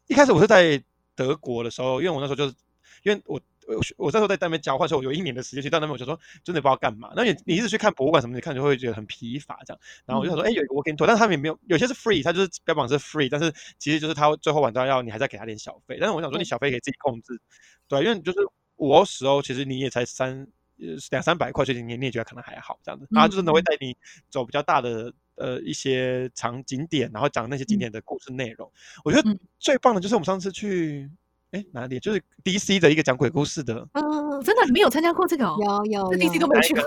[0.07, 0.83] 一开始我是在
[1.15, 2.55] 德国的时候，因为我那时候就是
[3.03, 3.39] 因为我。
[3.65, 7.13] 我我那时候在那边交换，所以我有一年的时间去到那边，我就说真的不知道干嘛。
[7.15, 9.79] 那你你一直去看博物馆什么，你看就会觉得很疲乏这样。
[10.05, 13.49] 然后我就想说，哎、有一个 walking tour，但是他们也没有，有些是 free，他就是标榜是 free，但是
[13.79, 15.97] 其实就是他最后晚上要你还在给他点小费。
[15.97, 17.39] 但是我想说，你小费可以自己控制，
[17.87, 18.39] 对，因为就是
[18.75, 20.45] 我时候其实你也才三
[20.79, 23.07] 呃两三百块，所以你你也觉得可能还好这样子。
[23.11, 23.95] 然后就真的会带你
[24.29, 28.71] 走比较大的呃一些场景点，然后讲那些景点的故事内容。
[29.03, 31.09] 我觉得嗯最棒的就是我们上次去。
[31.51, 31.99] 哎，哪里？
[31.99, 35.55] 就是 DC 的一个讲鬼故事的，嗯，真的你没有参加过这个哦？
[35.85, 36.83] 有有这 DC 都没有去过。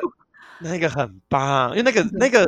[0.59, 2.45] 那个很棒，因为那个那个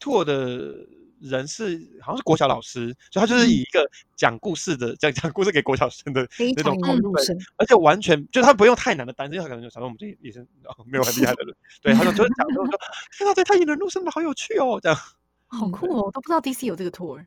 [0.00, 0.74] tour 的
[1.20, 12.72] 人是好像是国小老师，所以他就是以一个讲故事的讲讲故事给国小生的那种入对神，而且完全就是他不用太难的单词，因为他可能就想到我们这也是哦没有很厉害的人，对，他就就是讲说说，
[13.16, 14.98] 天啊，这太引人入胜了，好有趣哦，这样。
[15.48, 16.04] 好酷哦！
[16.06, 17.24] 我都不知道 DC 有这个 tour。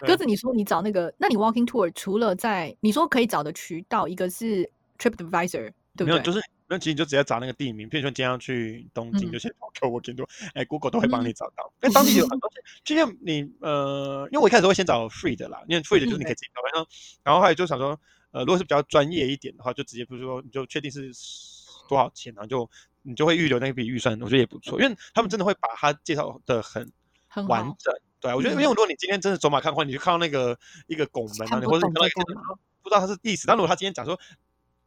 [0.00, 6.22] 那 鸽子，你说你找那个，那你 walking tour 除了在你说可以找的渠道，一个是 TripAdvisor，对不没有，对？
[6.22, 11.70] 就是那其实你就直接找那个地名，譬如说今天要去东京，嗯就先 Tokyo Walking Tour，哎，Google 都会帮你找到。
[11.82, 12.50] 因为当地有很多，
[12.82, 16.88] 就像你呃，因为我一开始会先找 free 的啦，因为 free 的就是你可以自己找，然后
[17.22, 18.00] 然后后来就想说，
[18.30, 21.10] 呃，如果是比较专业一点的话，就直接比如说你就确定是
[21.86, 22.70] 多少钱，然后就
[23.02, 26.90] 你就会预留那笔预算，我觉得也不错，因为他们真的会把它介绍的很
[27.32, 27.46] 很。
[27.48, 27.94] 完整。
[28.20, 32.22] 对啊，我觉得，因为如果你今天真的走马看花，你就看到那个一个拱门啊，你或者你看到一个
[32.82, 34.16] 不知道它是历史，但如果他今天讲说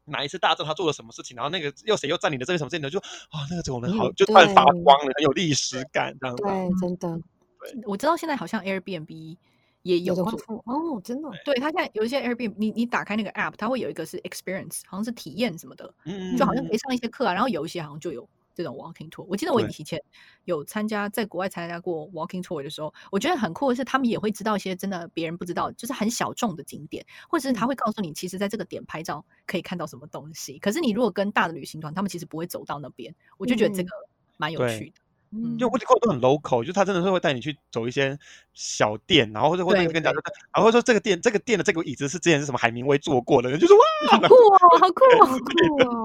[0.05, 6.43] 哪一次大战他做了什么事情，然后那个又谁又占领了这个什么事情，你就啊、那个拱门好，嗯就突然发光了，很有历史感这样子。
[6.43, 7.19] 对，真的
[7.83, 9.35] 我知道现在好像 Airbnb
[9.81, 10.13] 也有。
[10.13, 19.23] 哦，真的对，它现在有一些 Airbnb，你你打开那个 app，它会有一个是 experience，好像是体验什么的，嗯，就好像可以上一些课啊，然后有一些好像就有这种 walking tour。
[19.27, 20.01] 我记得我以对前
[20.45, 30.57] 有参加在国外参加过 walking tour 的时候，我觉得很酷的是，他们也会知道一些真的别人不知道，就是很小众的景点，或者是他会告诉你，其实在这个点拍照可以看到什么东西。
[30.59, 33.91] 可是你如果跟大的旅行团，他们其实不会走到那边，我就觉得这嗯个
[34.37, 34.93] 蛮有趣的。
[35.31, 38.17] 嗯就 w a t 都很 local，就他真的是会带你去走一些
[38.53, 40.13] 小店，然后或者或者跟你讲
[40.53, 45.25] 然后说这个店这个店的这个椅子是之前是什么海明威坐过的，就是哇，好酷哦，好酷哦！
[45.25, 46.04] 好酷哦，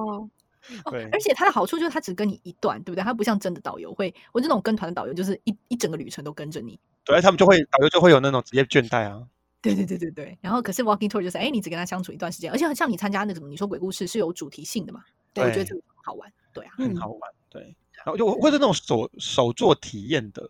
[0.91, 3.03] 对而且它的好处就是它只跟你一段，对不对？
[3.03, 6.79] 它不像真的导游会，我这种跟团的导游就是一一整个旅程都跟着你。
[7.05, 9.27] 对，他们就会导游就会有那种职业倦怠啊。
[9.63, 10.39] 对对对对对。
[10.41, 15.05] 然后可是 walking tour 就是，哎，你只跟他相处一段时间，而且像你参加那种你说鬼故事是有主题性的嘛？
[15.35, 16.33] 对，我觉得对这个很好玩。
[16.53, 16.73] 对啊。
[16.79, 17.75] 嗯很好玩，对。
[18.03, 20.49] 然后就会是那种手手做体验的，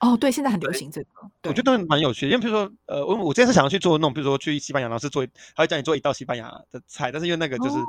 [0.00, 1.08] 哦，对，现在很流行这个。
[1.42, 2.32] 对我觉得蛮有趣的。
[2.32, 7.84] 因为比如说，呃，我我之前是想要去做那种，比如说去西班牙，然后是做，他会叫你做一道西班牙的菜，但是因为那个就是哦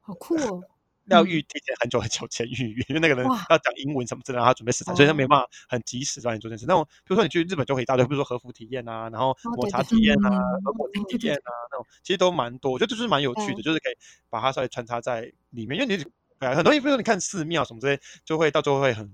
[0.00, 0.62] 好酷哦，嗯
[1.08, 5.28] 要预提前很久很久前预约，因为那个人要讲英文什么之类，然后他准备食材，所以他没哦。
[5.28, 6.66] 办法很及时让你做这件事。
[6.66, 13.94] 那种比如说你去日本就可以一大堆，比如说和服体验啊，然后抹茶体验啊，嗯和果体验啊，那种其实都蛮多，我觉得就是蛮有趣的，就是可以
[14.28, 16.04] 把它稍微穿插在里面，因为你
[16.38, 19.10] 对啊，很多比如说你看寺庙什么之类，就会到最后会很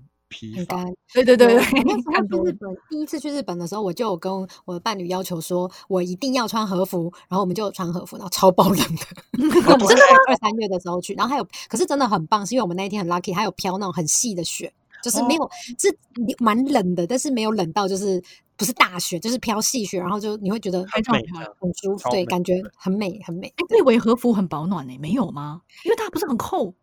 [0.55, 0.85] 很干。
[1.13, 4.31] 对对对那时候看多了去日本，第一次去日本的时候，我就有跟
[4.65, 9.05] 我的伴侣要求说，我一定要穿和服，然后我们就穿和服，然后超爆冷的。
[9.71, 15.95] 我们是二三月的时候去，然后还有，可是真的很棒，是因为我们那一天很 lucky，还有飘那种很细的雪，就是没有、是
[16.39, 18.21] 蛮冷的，但是没有冷到就是
[18.55, 21.51] 不是大雪，就是飘细雪，然后就你会觉得拍照很漂亮。
[21.59, 23.47] 很舒服，对，感觉很美很美。
[23.47, 25.61] 哎，我以为和服很保暖呢，没有吗？
[25.85, 26.73] 因为它不是很厚。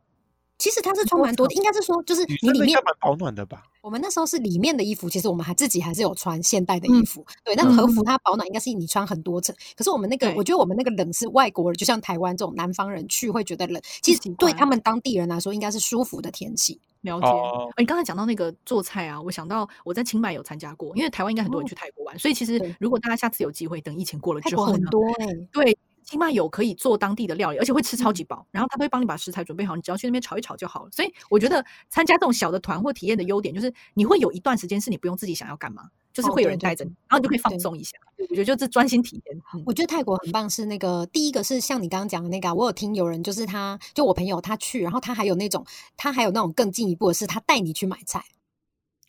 [0.61, 3.65] 其实它是穿蛮多的，应该是说就是你里面蛮保暖的吧？
[3.81, 7.25] 我们那时候是里面的衣服，其实我们还自己还是有穿现代的嗯衣服。
[7.43, 16.79] 对，那和服它保暖应该是你穿很多层，可是我们那个，我觉得我们那个冷是外国人，就像台湾这种南方人去会觉得冷，其实对他们当地人来说应该是舒服的天气。
[17.01, 17.27] 了解。
[17.27, 25.79] 哦呃你刚才讲到那个做菜啊，我想到我在清迈有参加过，因为台湾应该很多人哦去泰国玩，所以其实如果大家下次有机会，等疫情过了之后呢，国很多哎、对，
[26.11, 30.91] 清迈有可以做当地的料理，而且会吃超嗯级饱，然后他都会帮你把食材准备好，你只要去那边炒一炒就好了。
[30.91, 37.97] 所以我觉得参加这种小的团或体验的优点就是，你会有一段时间是你不用自己想要干嘛，就是会有人带着你，然后你就可以放松一下。
[38.19, 39.41] 我觉得就是专心体验。
[39.55, 45.65] 嗯我觉得泰国很棒，是那个第一个是像你刚刚讲的那个啊、我有听有人就是他就我朋友他去，然后他还有那种
[45.97, 48.25] 他还有那种更进一步的是他带你去买菜，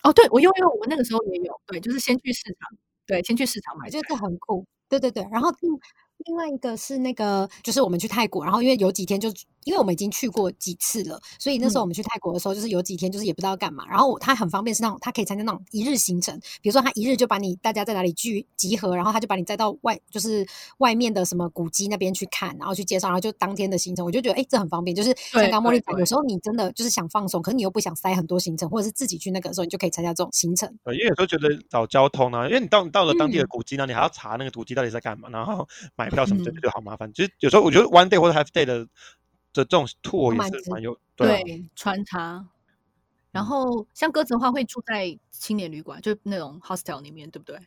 [0.04, 4.16] 哦，对我因为，我那个时候也有，对，就是先去市场，对，先去市场买菜我觉得。
[4.16, 4.66] 这很酷。
[4.90, 5.72] 对对对，然后另
[6.26, 9.30] 另外一个是那个，就是我们去泰国，然后因为有几天就
[9.64, 13.86] 因为我们已经去过几次了，所以那时候我们去泰国的时候，就是有几天就是也不知道干嘛。
[13.88, 20.46] 然后它很方便，是那种它可以参加那种一日行程，比如说他一日就把你大家在哪里聚集合，然后他就把你载到外就是
[20.78, 24.96] 外面的什么古迹那边去看，然后去介绍，然后就当天的行程，我就觉得哎，这很方便。
[24.96, 30.68] 就是像刚茉莉讲，有时候你真的就是想放松，可是你又不想塞很多行程，或者是自己去那个的时候，你就可以参加这种行程。
[30.84, 37.12] 对，因为有时候觉得找交通啊，因为你到到了当地的古迹呢，你还要查那个古迹到底在干嘛，然后买票什么的，就好麻烦。
[37.14, 38.88] 其实有时候我觉得 one day 或者 half day 的。
[39.54, 42.48] 的这种 tour 也是蛮有对穿插，
[43.32, 47.60] 然后像鸽子的话会住在青年旅馆，就那种 hostel 里面，对不对？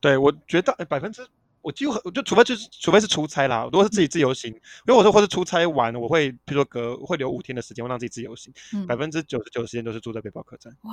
[0.00, 1.26] 对，我觉得百分之。
[1.64, 8.52] 我几乎我就除非就是除非是出差啦，如果是自己自由行，因为我说或是出差玩，我会比如说隔会留五天的时间，我让自己自由行，
[8.86, 10.70] 百分之九十九的时间都是住在背包客栈。
[10.82, 10.92] 哇，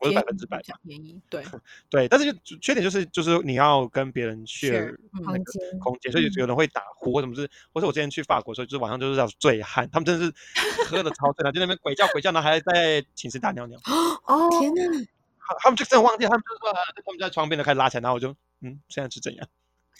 [0.00, 1.44] 我是百分之百便宜，对
[1.88, 10.34] 对，但是就缺点就是就是你要跟别人 share 那个空间，所以有人会打呼或什么是，或者我之前去法国，所以就是晚上就是要醉汉，他们真的是
[10.90, 13.78] 喝的超醉了，就那边鬼叫鬼叫，然后还在寝室打尿尿。
[14.26, 14.82] 哦天哪，
[15.60, 19.46] 他们就真的忘记，他们就说他们在窗边都开始拉起来，然后我就嗯，现在是怎样？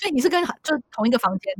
[0.00, 1.54] 所以你是跟就同一个房间，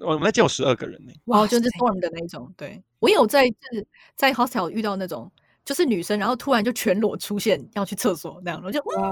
[0.00, 1.12] 我我们那间有十二个人呢。
[1.24, 2.52] 哇，就是 dorm 的那种。
[2.56, 5.28] 对我有在就是在 hostel 遇到那种，
[5.64, 9.10] 就是女生，然后突然就全裸出现要去厕所那样，我就哇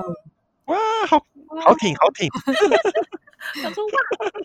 [0.66, 1.18] 哇，好
[1.64, 2.28] 好挺好挺。
[3.60, 3.90] 想说哇，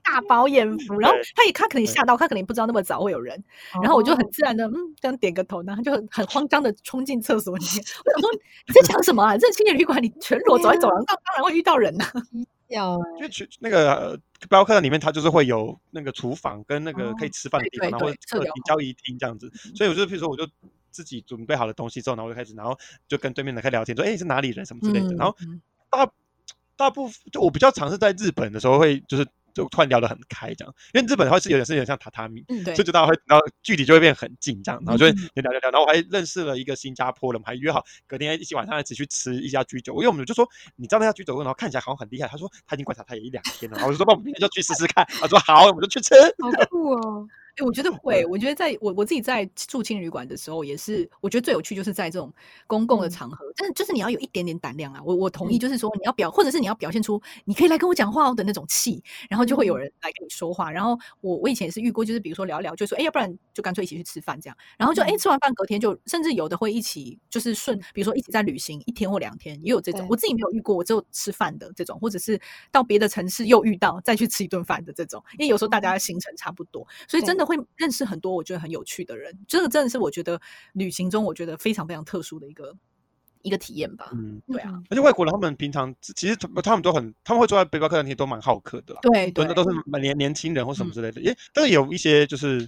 [0.03, 3.43] 大饱眼福，然后他也他可能吓到，他可能不知道那么早会有人，
[3.83, 7.83] 然后我就很自然的嗯这样点个头，然后就很很慌张的冲进厕所里面。
[8.03, 9.37] 我想说你在讲什么啊？
[9.37, 12.05] 这青年旅馆你全裸走在走廊上，当然会遇到人呐。
[12.75, 19.51] 要，因为去那个背包客里面，它就是会有那个厨房跟那个可以吃饭的地方，然后客厅、交易厅这样子。
[19.75, 20.47] 所以我就，譬如说，我就
[20.91, 24.65] 自己准备好了东西之后，然后我就开始，然后就跟对面的开聊天，说：“哎，你是哪里人？
[24.65, 25.35] 什么之类的。”然后
[25.89, 26.11] 大
[26.75, 29.25] 大部分就我比较尝试在日本的时候会就是。
[29.55, 47.27] 就突然聊得很开，这样，因为日本的话是有点是有点像榻榻米，所以就大家会，然后距离就会变很近，这样，然后就会聊聊聊，然后我还认识了一个新加坡人，还约好隔天一起晚上一起去吃一家居酒屋，因为我们就说你知道那家居酒屋，然后看起来好像很厉害，他说他已经观察他也一两天了，然后我就说那我们明天就去试试看，他说好，我们就去吃，好酷哦。
[47.57, 48.25] 哎，我觉得会。
[48.25, 52.31] 我觉得在我我自己在住青旅馆的时候，也是我觉得最有趣，就是在这种
[52.67, 55.01] 公共的场合，但是就是你要有一点点胆量啊。
[55.05, 60.69] 我我同意，就是说你要表，或者是你要表现出你可以来跟我讲话哦的那种气，然后就会有人来跟你说话。
[60.69, 64.57] 然后我我以前也是遇过，就是比如说聊聊，就说哎，要不然就干脆一起去吃饭这样。
[64.77, 70.05] 然后就哎，吃完饭隔天就，甚至有的会一起就是顺，比如说一起在旅行一天或两天，也有这种。
[70.09, 72.37] 我自己没有遇过，我只有吃饭的这种，或者是
[72.69, 75.23] 到别的城市又遇到再去吃一顿饭的这种。
[75.37, 78.19] 因为有时候大家的行程差不多，所以真的会认识很。
[78.19, 80.41] 多我觉得很有趣的人，这个真的是我觉得
[80.73, 82.75] 旅行中我觉得非常非常特殊的一个
[83.43, 84.09] 一个体验吧。
[84.13, 84.81] 嗯，对啊。
[84.89, 88.99] 而且外国人他们平常其实他们都很他们会坐在背包客那些，都蛮好客的啦。
[89.03, 91.21] 对，真的都是年年轻人或什么之类的。
[91.21, 92.67] 诶，但是有一些就是。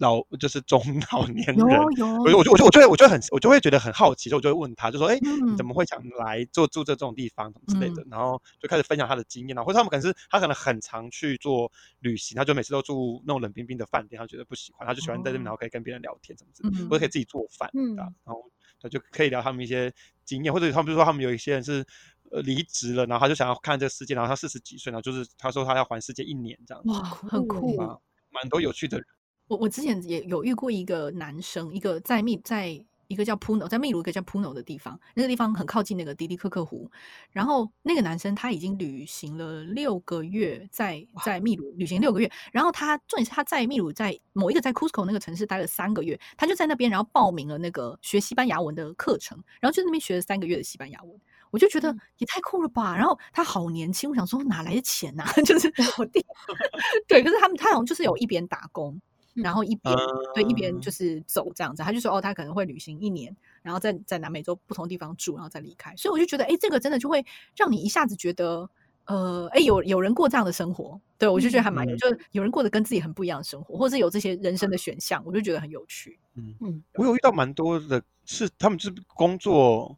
[0.00, 0.82] 老就是中
[1.12, 18.42] 老 年人，我我就我就我就会我就很我就会觉得很好奇，所以我就会问他，就说：“哎，你怎么会想来做住这这种地方，什么之类的？”然后就开始分享他的经验，然后或者他们可能是他可能很常去做旅行，他就每次都住那种冷冰冰的饭店，他觉得不喜欢，他就喜欢在这边，然后可以跟别人聊天，什么之类的，或者可以自己做饭嗯，然后
[18.80, 19.92] 他就可以聊他们一些
[20.24, 21.84] 经验，或者他们就说他们有一些人是
[22.30, 27.76] 呃离职了，然后他就想要看这个世界，然后他四十几岁，然后就是他说他要环世界一年这样子，哇，很酷。
[27.80, 27.98] 啊，
[28.30, 29.06] 蛮多有趣的人。
[29.50, 32.68] 我我之前也有遇过一个男生，一个在秘在
[33.08, 36.88] 一个叫 Puno，在秘鲁一个叫 Puno 的地方，那个地方很靠近那个迪迪克克湖。
[37.32, 42.30] 然后那个男生他已经旅行了六个月，在在秘鲁旅行六个月。
[42.52, 51.20] 然后他重点是他在秘鲁在某一个在 Cusco 那个城市待了三个月，他就在那边，然后报名了那个学西班牙文的课程，然后就那边学了三个月的西班牙文。
[51.50, 52.96] 我就觉得也太酷了吧！
[52.96, 55.24] 然后他好年轻，我想说哪来的钱呐？
[55.44, 56.24] 就是我弟
[57.08, 59.00] 对，可是他们他好像就是有一边打工。
[59.34, 59.96] 然后一边
[60.34, 65.94] 对一边就是走这样子，他就说哦，他可能会旅行一年，然后在在南美洲不同地方住，然后再离开。
[65.96, 67.24] 所以我就觉得，哎，这个真的就会
[67.56, 68.68] 让你一下子觉得，
[69.06, 76.18] 呃，哎，有有人过这样的生活，对我就觉得还蛮有，就是有人过得跟自己很不一样的生活，或者是有这些人生的选项，我就觉得很有趣。
[76.34, 79.96] 嗯嗯，我有遇到蛮多的是，他们就是工作。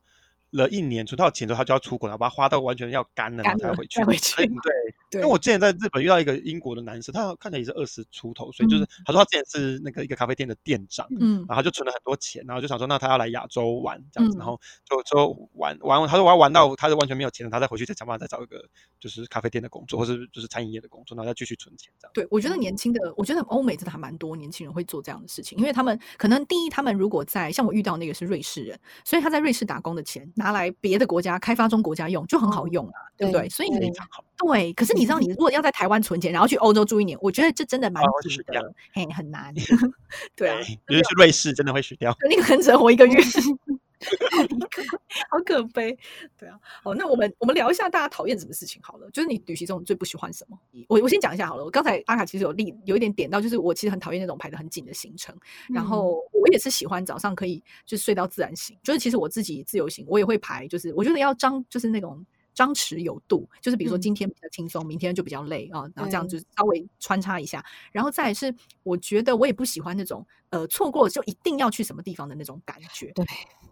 [0.53, 4.03] 了一年存到钱之后，他就要出国了，把它花到完全要干了，才回去。
[4.05, 4.37] 回去。
[5.11, 18.65] 对，因为我之前在日本遇到一个英国的男生，他看起来也是二十出头，所以就是他说他之前是那个一个咖啡店的店长，嗯，然后就存了很多钱，然后就想说那他要来亚洲玩这样子，然后就就玩玩，他说我要玩到他是完全没有钱了，他再回去再想办法再找一个
[19.01, 22.13] 就是咖啡店的工作，或是就是餐饮业的工作，然后再继续存钱这样。
[22.15, 31.23] 对，我觉得年轻的，我觉得欧美真的还蛮多年轻人会做这样的事情，因为他们可能第一，他们如果在像我遇到那个是瑞士人，所以他在瑞士打工的钱拿来别的国。
[31.23, 33.49] 家开发中国家用就很好用啊，对不对？
[33.49, 34.25] 所以非常好。
[34.37, 39.55] 对，可是你知道，你如果要在台湾存钱，然后去欧洲住一年，我觉得这真的蛮哦会值死掉的，嘿，很难。
[40.35, 42.13] 对啊，尤其是瑞士真的会死掉。
[42.29, 43.15] 那个可能只能活一个月，
[45.31, 45.97] 好可悲。
[46.39, 50.59] 对啊，好，那我们我们聊一下大家讨厌什么事情好了，就是你旅行中最不喜欢什么？
[50.89, 51.65] 我我先讲一下好了。
[51.65, 55.35] 我刚才阿卡其实有例有一点点到，就是我其实很讨厌那种排的很紧的行程，
[55.69, 62.25] 然嗯后我也是喜欢早上可以就是睡到自然醒，就是其实我自己自由行我也会排，就是我觉得要张就是那种。
[62.55, 64.01] 张弛有度，就是比如说嗯。
[64.01, 66.39] 今天比较轻松，明天就比较累啊，然后这样对。
[66.39, 73.25] 就稍微穿插一下，然后再是我觉得我也不喜欢那种呃错过就一定要去什么地方的那种感觉，对，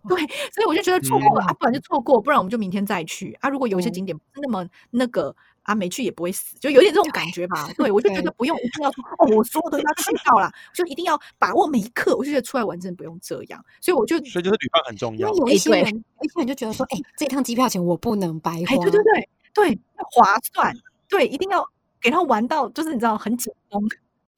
[0.08, 0.18] 对，
[0.52, 1.48] 所以我就觉得错过了、嗯。
[1.48, 3.32] 啊，不然就错过，不然我们就明天再去。
[3.40, 3.48] 啊。
[3.50, 3.92] 如果有一些嗯。
[3.92, 7.68] 景点不是那么那个啊，没去也不会死，就有点这种感觉吧。
[7.78, 12.16] 对，我就觉得不用一定要说 哦，我说的要去到啦，就一定要把握每一刻。
[12.16, 15.28] 我就觉得出来玩真的不用这样，所以我就所以就是旅伴很重要。
[15.28, 18.82] 因为有一些人，有一些人就觉得说， 哎，这趟机票钱我不能白哎，花。
[18.84, 20.74] 对对对对，要划算，
[21.08, 21.66] 对，一定要
[22.00, 23.82] 给他玩到，就是你知道很紧绷。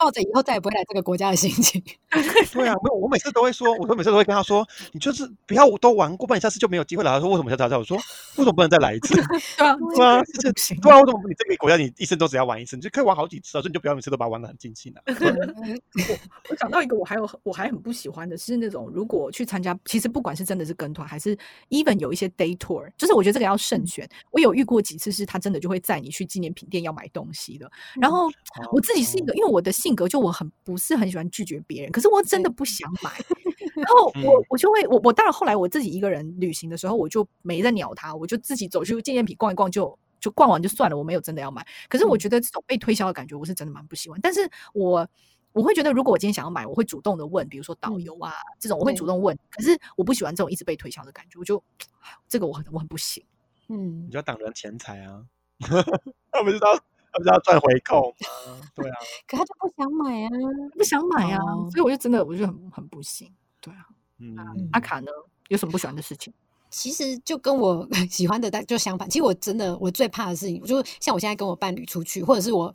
[0.03, 1.81] 抱着以后再也不会来这个国家的心情。
[2.53, 7.11] 对啊，没有，我每次都会说，我都每次都会跟他说，你就是不要都玩过，不然你下次就没有机会了。
[7.13, 7.79] 他说为什么下次要再？
[7.79, 9.15] 我说为什么不能再来一次？
[9.57, 10.77] 对啊，对啊，这个不行。
[10.81, 13.63] 对啊，为什么你这个国家你一生都只要玩一次，你就可以玩好几次啊？
[13.63, 15.03] 所以你就不要每次都把它玩的很尽兴啊。
[16.51, 21.37] 我讲到一个，我还有我还很不喜欢的是那种，如果去参加，其实不管是真的是跟团，还是
[21.71, 24.09] even 有一些 day tour，就是我觉得这个要慎选。
[24.33, 27.71] 我有遇过几次是他真的就会载你去纪念品店要买东西的。
[28.01, 28.29] 然后
[28.73, 33.11] 我自己是一个，因为我的性格就我很不是很喜欢拒绝别人，可是我真的不想买。
[33.75, 39.99] 然后我嗯我就会我我当然后来我自己一个人旅行的时候，我就没在鸟他，我就自己走去纪念品逛一逛就。
[40.23, 41.67] 就逛完就算了，我没有真的要买。
[41.89, 44.21] 可是我嗯觉得这种被推销的感觉，我是真的蛮不喜欢。
[44.23, 45.05] 但是我
[45.51, 49.37] 我会觉得，如果我今天想要买，我会主动的问，比如说导嗯游啊、这种，我会主动问。
[49.51, 51.61] 可是我不喜欢这种一直被推销的感觉，我就
[52.29, 53.25] 这个我很我很不行。
[53.69, 55.25] 嗯你，就要挡人钱财啊，
[56.31, 56.69] 他们知道
[57.13, 58.09] 他不知道赚回扣
[58.49, 58.61] 吗？
[58.75, 58.95] 对啊，
[59.29, 60.29] 可他就不想买啊。
[60.77, 63.31] 不想买啊，哦所以我就真的我就很很不行。
[63.61, 63.87] 对啊，
[64.19, 64.35] 嗯，
[64.73, 65.11] 阿卡呢
[65.49, 66.33] 有什么不喜欢的事情？
[66.71, 69.09] 其实就跟我 喜欢的大就相反。
[69.11, 72.75] 其实我真的我最怕的事情，就是像我现在跟我伴侣出去，或者是我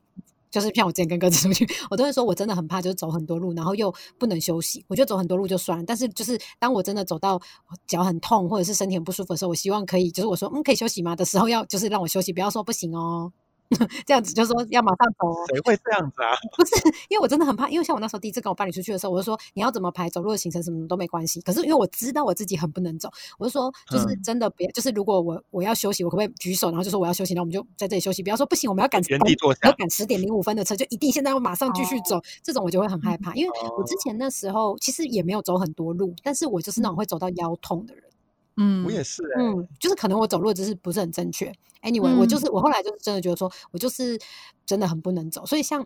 [0.51, 4.85] 就是像我之前跟哥子出去，我都会说我真的很怕，就是走很多路，然后又不能休息。
[4.87, 7.41] 我觉得走很多路就算了，但是就是当我真的走到
[7.87, 13.33] 脚很痛或者是身体很不舒服的时候，我希望可以就是我说嗯可以休息吗的时候，要就是让我休息，不要说不行哦。
[14.05, 16.31] 这样子就说要马上走哦，谁会这样子啊？
[16.55, 16.75] 不是，
[17.09, 21.41] 因为我真的很怕，因为像我那时候第一次跟我伴侣出去的时候，我就说你要怎么排走路的行程什么都没关系。
[21.41, 33.33] 可是因为我知道我自己很不能走，我就说就是嗯真的不要，就是如果我我要休息，我可不可以举手，然后就说我要休息，然后我们就在这里休息，不要说不行，我们要赶原地坐下要赶十点零五分的车，就一定现在要马上继续走，这种我就会很害怕。
[33.33, 38.03] 因为我之哦前那时候其实也没有走很多路，但是我就是那种会走到腰痛的人。
[38.57, 41.53] 嗯我也是哎、嗯，就是可能我走路的姿势不是很正确。
[41.83, 44.19] Anyway，、我就嗯是我后来就是真的觉得说，我就是
[44.65, 45.45] 真的很不能走。
[45.45, 45.79] 所以像，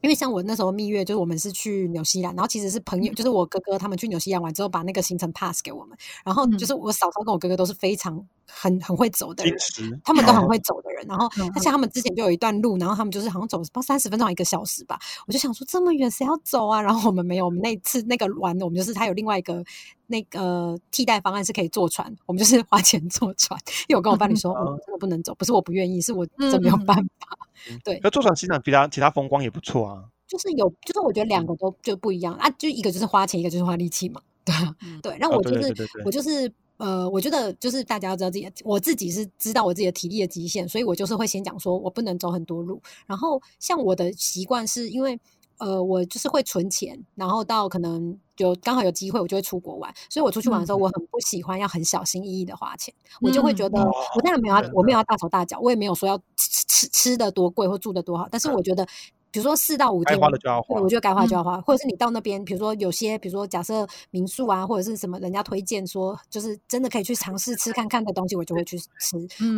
[0.00, 5.98] 因为像我那时候蜜月，就是我们是去纽西兰，然后其实是朋友，就是我哥哥他们去纽西兰玩之后，把那个行程 pass 给我们。
[6.24, 9.56] 然后就嗯是我嫂嫂跟我哥哥都是非常很很会走的人
[10.04, 11.04] 他们都很哦会 走的人。
[11.06, 14.98] 然后嗯而且他们之前就有一段路，然后他们就是好像走不知道三十分钟一个小时吧。
[15.26, 16.80] 我就想说这么远谁要走啊？
[16.80, 19.62] 然后我们没有，我们那次那个玩的，我们就是他有另外一个
[20.06, 23.58] 那个替代方案是可以坐船，我们就是花钱坐船。
[23.88, 27.38] 因为我跟我伴侣说， 我真的不能走，不是我不愿意，是我真没有办法。
[27.82, 30.04] 对那坐船欣赏其他其他风光也不错啊。
[30.26, 34.54] 就是有，就是我觉得两个都就不一样啊，就一个就是花钱，一个就是花力气嘛，对
[35.02, 35.18] 对。
[35.18, 36.50] 然哦对后我就是、对对对对我就是
[36.84, 42.78] 呃，我觉得就是大家要知道自己，我自己是知道我自己的体力的极限，所以我就是会先讲说我不能走很多路。
[43.06, 45.18] 然后像我的习惯是因为
[45.56, 49.90] 呃，我就是会存钱，然后到可能就刚好有机会，我就会出国玩。
[50.10, 58.86] 所以我出去玩的时候，我很不喜欢要很小心翼翼的花钱，我就会觉得嗯我当然没有要，我没有要大手大脚，我也没有说要吃吃吃的多贵或住的多好，但是我觉得。
[59.34, 68.86] 比如说四到五该天，花的就要花对，我觉得该花就要嗯花，或者是你到那边，比如说有些，比如说假设民宿啊，或者是什么人家推荐说，就是真的可以去尝试吃看看的东西，我就会去吃。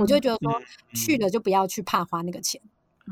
[0.00, 0.64] 我就会觉得说，嗯
[0.94, 2.58] 去了就不要去怕花那个钱。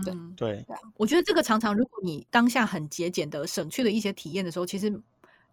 [0.02, 0.64] 对嗯对，
[0.96, 4.90] 我觉得这个常常，如果你当下很节俭的省去了一些体验的时候，其实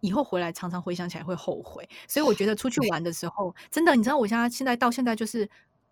[0.00, 1.86] 以后回来常常回想起来会后悔。
[2.08, 5.46] 所以我觉得出去玩的时候，真的，你知道，我家现在到现在就是，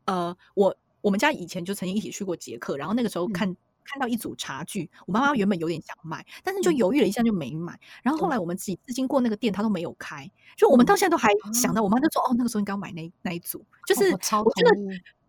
[0.06, 3.54] 呃，我我们家以前就曾经一起去过捷克，然后那个时候嗯看。
[3.90, 6.76] 看到一组茶具，我妈妈原本有点想买，但是就嗯。
[6.80, 7.78] 犹豫了一下就没买。
[8.02, 14.70] 然后后来我们自己自经过那个店，她都没有开，就我们到现在都还想到，我妈就说：“哦，那个时候应该买那那一组。”就是哦我觉得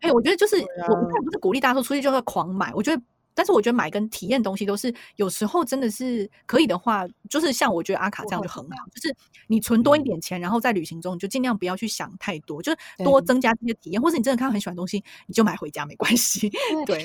[0.01, 0.55] 哎、我觉得就是、
[0.87, 3.01] 我我不是鼓励大家说出去就要狂买，我觉得
[3.33, 9.15] 但是我觉得买跟体验东西都是有时候真的是可以的话，就是像我觉得阿卡这样就很好，就是
[9.47, 16.49] 你存多一点钱，然后在旅行中你就尽量不要去想太多，就是多增加这些体验，或者你真的看到很喜欢的东西，你就买回家没关系。
[16.85, 17.03] 对，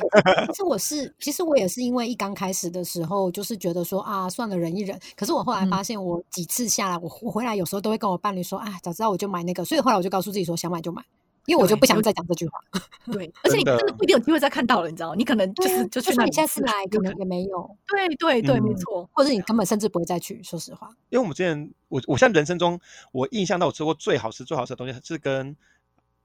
[0.48, 4.98] 其实我是，其实我也是因为一刚开始的时候，就是觉得说啊，算了，忍一忍。
[5.16, 9.64] 可是我后来发现，我几次下来，我我回来有时候都会跟我伴侣说，啊，早知道我就买那个。
[9.64, 11.02] 所以后来我就告诉自己说，想买就买。
[11.46, 12.58] 因为我就不想再讲这句话。
[13.12, 15.14] 对， 而且你真的不一定有机会再看到了，你知道？
[15.14, 17.76] 你可能就是就去那你下次来可能也没有。
[17.86, 19.08] 对对对，没错。
[19.12, 20.42] 或者你根本甚至不会再去。
[20.42, 22.78] 说实话，因为我们之前，我我现在人生中，
[23.12, 25.56] 我印象到我吃过最好吃、最好吃的东西是跟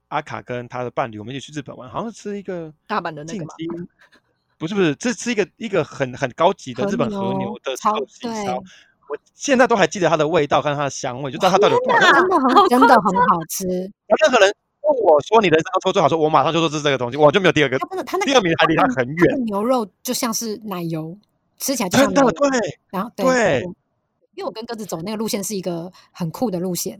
[0.08, 3.46] 阿卡跟他的伴侣，我们一起去日本玩，好像是吃一个大阪的那个。
[4.58, 8.56] 不是不是，这是一个一个很很高级的日本和牛的超级烧。
[9.08, 12.06] 我现在都还记得它的味道跟它的香味，就知道它到底真的
[12.38, 13.66] 很真的很好吃。
[13.66, 14.54] 任何人。
[14.82, 17.78] 问我说你的人生中最好说，我马上就说这是这个东西，我就没有第二个。
[17.78, 19.44] 真的，他那个第二名还离他很远。
[19.44, 21.16] 牛肉就像是奶油，
[21.58, 22.78] 吃起来真的 对。
[22.90, 23.62] 然后对，
[24.34, 26.98] 因为我跟鸽子走那个路线是一个很酷的路线。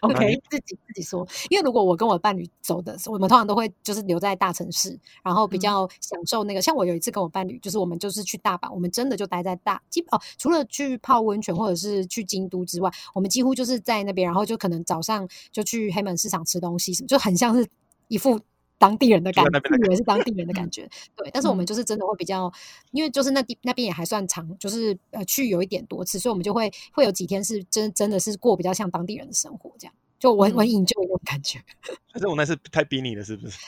[0.00, 6.62] OK，自己自己说，因为如果我跟我伴侣走的，我们通常都会就是留在大城市，然后比较享受那个。
[6.62, 17.68] 像我有一次跟我伴侣，就是我们就是去大阪，我们真的就待在大，基本哦，除了去泡温泉或者是去京都之外，我们几乎就是在那边，然后就可能早上就去黑门市场吃东西，什么就很像是
[18.08, 18.40] 一副。
[18.78, 21.30] 当地人的感觉，以为是当地人的感觉，对。
[21.32, 22.52] 但是我们就是真的会比较，
[22.92, 31.58] 因为就是那地那边也还算长，就是呃去有一点多次，所以我们就会会有几天是真真的是过比较像当地人的生活，这样就我我引就那种感觉。
[32.12, 33.58] 反正我那次太逼你了，是不是？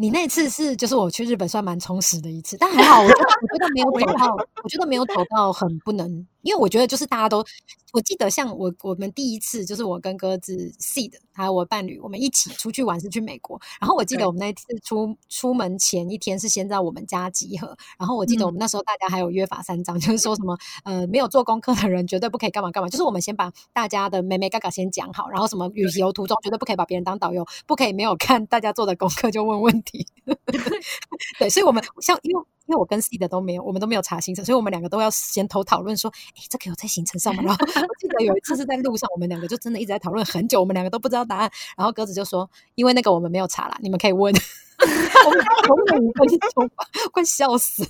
[0.00, 6.24] 你那次是就是我去日本算蛮充实的一次，但还好，我觉得我觉得没有走到，我觉得没有走到很不能。
[6.48, 7.44] 因为我觉得就是大家都，
[7.92, 13.60] 我记得像我我们第一次就是我跟鸽子 Seed 还有我伴侣，我们一起出去玩是去美国。
[13.78, 17.76] 然后我记得我们那次出出门前一天是先在我们家集合。
[17.98, 22.88] 然后我记得我们那时候大家还有约法三章，就是说什么呃没有做功课的人绝对不可以干嘛干嘛。
[22.88, 30.06] 就是我们先把大家的美美嘎嘎先讲好，然后什么旅游途中绝对不可以把别人当导游，不可以没有看大家做的功课就问问题。
[31.38, 32.42] 对，所以我们像因为。
[32.68, 37.42] 因为我跟 C 的都没有，我们都没有查行程，所以我们两个都要先头讨论说，哎，这个有在行程上吗？
[37.44, 41.50] 然后我记得有一次是在路上，我们两个就真的一直在讨论很久，我们两个都不知道答案。
[41.78, 44.34] 然后鸽子就说，因为那个我们没有查啦，你们可以问。
[44.80, 47.82] 我们讨论五分钟吧，快笑死。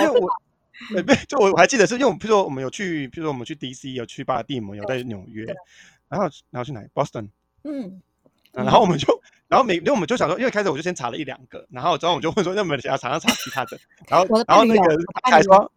[0.00, 0.30] 因为我，
[1.02, 5.44] 对，就我我还记得是因为，比如说我们有去，比如说我们去 DC，有去巴蒂姆，有在纽约，
[6.08, 7.28] 然后然后去哪？Boston。
[7.64, 8.00] 嗯。
[8.52, 9.20] 然后我们就。
[9.54, 13.78] 然后每，因为我们就想说，因为开始我就先查了一两个，然后之后我就问说，那我们想要查查查其他的，
[14.08, 14.98] 然后然后那个
[15.30, 15.70] 还说。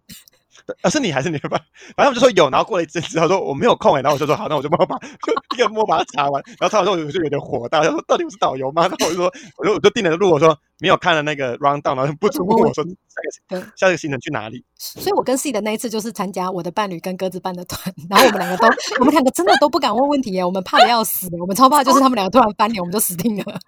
[0.81, 1.59] 呃，是你还是你吧？
[1.95, 8.81] 反正我就说有，然后过了一阵子，他说我没有空哎，然后我就说好，那我就帮把就一个摸把它查完，然后查完之后我就有点火大，他说到底我是导游吗？
[8.83, 14.63] 然后我就说，我就我就定了路，我说没有看了那个 round down，然后不准问我说下个下个行程去哪里。
[14.75, 18.67] 所以我跟 C 的那一次就是参加我的伴侣跟鸽子办的团，然后我们两个都
[18.99, 23.59] 我们两个真的都不敢问问题耶，我们怕的要死，我们超怕就是他们两个突然翻脸，我们就死定了。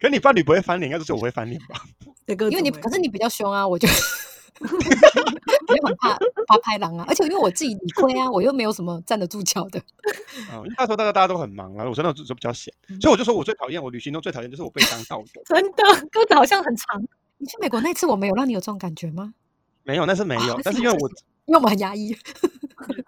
[0.00, 1.82] 可你伴侣不会翻脸，应该就是我会翻脸吧？
[2.26, 3.88] 因为你可是你比较凶啊，我就。
[5.68, 9.78] 我又很怕怕拍狼啊，而且因为我自己理亏啊， 我又没有什么站得住脚的。
[10.50, 15.42] 啊，因为那时候大家大家都很忙啊，我真的就比较闲，所以我就说我最讨厌，我旅行中最讨厌就是我被当道友。
[15.44, 17.02] 真的，鸽子好像很长。
[17.38, 19.34] 你去美国那次，我没有让你有这种感觉吗？
[19.84, 21.08] 没有，那是没有，但是因为我
[21.46, 22.16] 因为我们很压抑。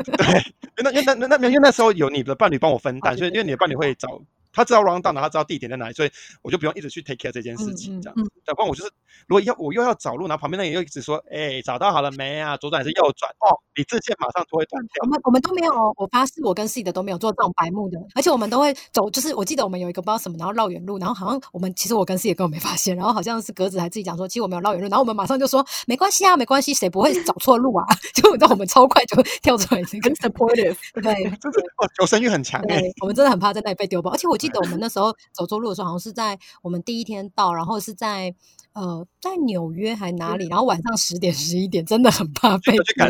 [0.05, 4.21] 对，那因为那那那因为那时候有你的伴侣帮我分担，所以因为你的伴侣会找。
[4.59, 6.11] 他知道 round down，他知道地点在哪里，所以
[6.43, 8.15] 我就不用一直去 take care 这件事情，这样。
[8.57, 8.91] 不然我就是，
[9.29, 12.57] 如果要我又要找路，然后旁边那人又一直说，哎，找到好了没啊？
[12.57, 13.31] 左转还是右转？
[13.39, 15.05] 哦，理智线马上就会断掉。
[15.05, 27.87] 我们我们都没有，我发誓，我跟 C 的都没有做这种白目的，而且我们都会走，就是我记得我们有一个不知道什么，然后绕远路，然后好像我们其实我跟 C 也根本没发现，然后好像是格子还自己讲说，其实我们有绕远路，然后我们马上就说没关系啊，没关系，谁不会找错路啊？
[28.15, 31.63] 就你知道我们超快就跳出来，很 supportive，对， 就是
[31.99, 32.61] 求生欲很强。
[32.67, 35.15] 对，我们真的很怕在那里被丢包，而且我记得我们那时候。
[35.33, 38.35] 走错路的时候，好像是在我们第一天到，然后是在
[38.73, 43.07] 呃在纽约还哪里，然后晚上十点十一点，真的很怕被丢。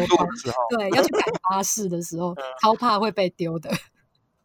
[0.76, 3.70] 对，要去赶巴士的时候， 超怕会被丢的。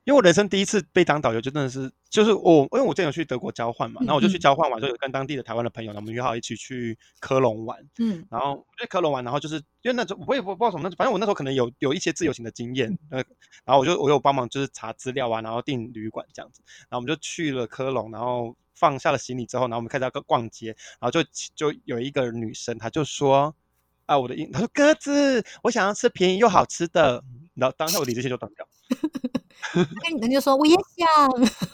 [0.06, 7.80] 因为我人生第一次被当导游，就真的是就是我，因为我之前有去德国交换嘛，然后我就去交换完之后，有跟当地的台湾的朋友，我们约好一起去科隆玩。
[8.00, 13.24] 嗯，然后去科隆玩，然后就是因为那时候我也不不知道什么，那反正我那时候可能有有一些自由行的经验，呃，
[13.64, 21.24] 然后我就我有帮忙就是查资料啊，然后订旅馆这样子，然后我们就去了科隆，然后放下了行李之后，然后我们开始要逛街，然后就
[21.56, 23.56] 就有一个女生，她就说
[24.06, 27.24] 啊，我的英，她说鸽子，我想要吃便宜又好吃的，
[27.56, 28.68] 然后当下我理这些就断掉。
[30.20, 31.32] 跟你就说我也想，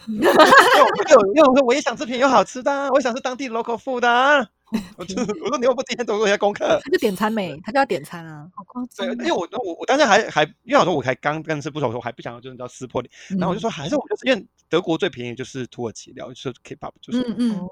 [0.08, 4.50] 又又又说我也想吃便宜又好吃的，我想吃当地 local food 的。
[4.98, 8.48] 我就 我说你又不今天多做一下功课，他就点餐没，他就要点餐啊。
[8.56, 17.70] 好夸对，张因为我我我当时还还因为我说我才刚认识不熟，我还不想要就是要撕破脸，然后我就说还是我们就是因为德国最便宜就是土耳其料，就是 K-pop，就是嗯嗯，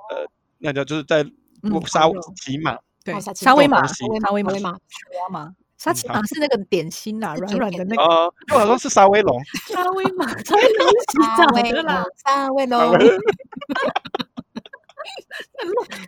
[0.58, 1.22] 那叫就是在
[1.62, 4.60] 嗯沙烤肉骑马，对好沙，威玛，沙威玛，沙威
[5.30, 12.91] 玛沙琪嗯玛是那个点心啦，软软的那个呃，因为我说是 沙威龙，沙威玛，沙威龙是西沙威藏的啦龙，，沙威龙，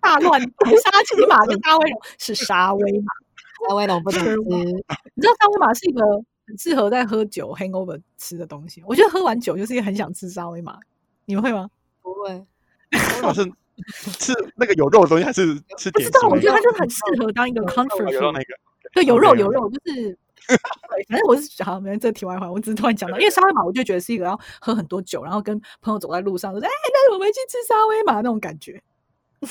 [0.01, 0.49] 大乱斗
[0.83, 3.05] 沙琪玛跟沙威龙是沙威玛。
[3.67, 4.65] 沙威龙不能吃，你
[5.21, 6.01] 知道沙威玛是一个
[6.47, 8.81] 很适合在喝酒 hangover 吃的东西。
[8.87, 10.79] 我觉得喝完酒就是一个很想吃沙威玛，
[11.25, 11.69] 你们会吗？
[12.01, 12.45] 不会。
[13.21, 13.43] 我是
[14.19, 15.93] 吃那个有肉的东西还是吃点？
[15.93, 18.39] 不知道，我觉得它就很适合当一个 comfort 有肉 food 那。
[18.39, 18.45] 个，
[18.93, 20.17] 对，有肉有有肉，就是，
[21.07, 28.81] 反正我是好，没有这题外话，我只是突然讲到，因为沙威玛，我就觉得是一个要喝很多酒，然后跟朋友走在路上，说哎，那我们去吃沙威玛那种感觉。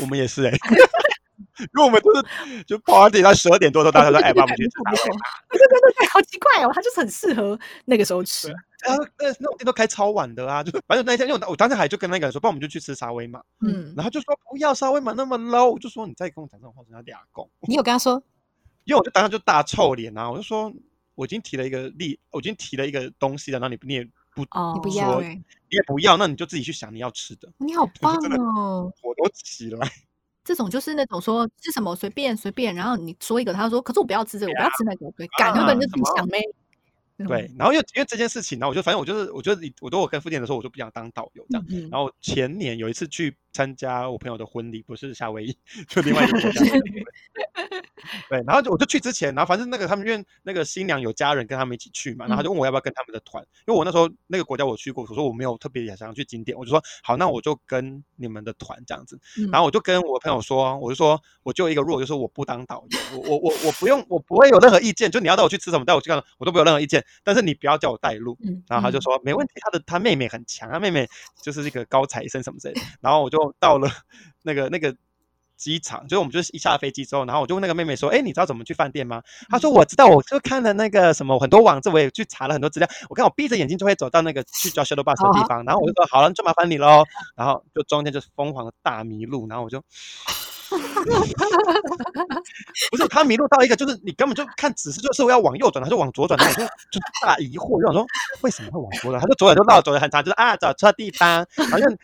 [0.00, 0.50] 我们也是哎，
[1.58, 5.18] 因为我们都是就 party 到十二点多的时候，大家说哎，爸，我们去吃沙威玛。
[5.50, 8.52] 对对对对，好奇怪哦，它就是很适合那个时候吃。
[8.86, 18.22] 然后那那种店都开超晚的啊，就反正那一天，因为我我当时还就跟那个人说，不然我们就去吃沙威玛，嗯，然后就说不要沙威玛那么 low，我就说你再跟我讲这种话，人家俩公，你有跟他说？
[18.84, 20.72] 因为我就当时就大臭脸啊，我就说
[21.14, 28.90] 我已经提了一个例，我已经提了一个东西了，然后你你也不哦，你不要对你也不要，那你就自己去想你要吃的，你好棒哦！
[29.02, 29.86] 火都起来。
[30.44, 36.40] 这种就是那种说吃什么随便随便，然后你说一个，他说可是我不要吃这个，我不要吃那个，对，赶根本就自己想呗。
[37.18, 41.66] 嗯对，，然后因为因为这件事情，然后我就反正我就是我觉得我都我跟副店的时候，我就不想当导游这样。
[41.68, 45.58] 嗯然后前年有一次去参加我朋友的婚礼，不是夏威夷，
[45.90, 46.62] 就另外一个国家。
[48.30, 59.18] 对，然后我就去之前，然后反正那个他们因为那个新娘有家人跟他们一起去嘛，然后他就问我要不要跟他们的团，因为我那时候那个国家我去过，我说我没有特别想要去景点，我就说好，那我就跟你们的团这样子。
[59.38, 68.38] 嗯然后我就跟我朋友说，我就说我就一个 rule，就是我不当导游，我我我我不用，我不会有任何意见，就你要带我去吃什么，带我去干嘛，我都没有任何意见，但是你不要叫我带路。
[68.44, 71.08] 嗯，然后他就说没问题，他的他妹妹很强，他妹妹
[71.42, 72.80] 就是一个高材生什么之类的。
[73.00, 73.88] 然后我就到了
[74.42, 74.94] 那个那个
[75.56, 82.88] 机场，就是我们就是一下飞机之后，然后我就问那个妹妹说：“哎，你知道怎么去饭店吗？”她说：“我知道，我就看了那个什么很多网站，我也去查了很多资料。
[83.08, 85.64] 我看我闭着眼睛就会走到那个去叫 shuttle bus 的地方。
[85.64, 87.04] 然后我就说：好了，就麻烦你喽。
[87.34, 89.82] 然后就中间就是疯狂的大迷路，然后我就。
[92.90, 98.06] 不是他迷路到一个，就是你根本就看指示，就是我要往右转，他就往左转，然后我就就大疑惑，就想说
[98.42, 99.18] 为什么会往左转？
[99.18, 101.96] 他就左转就绕走了很长，就是啊找错地方，好像同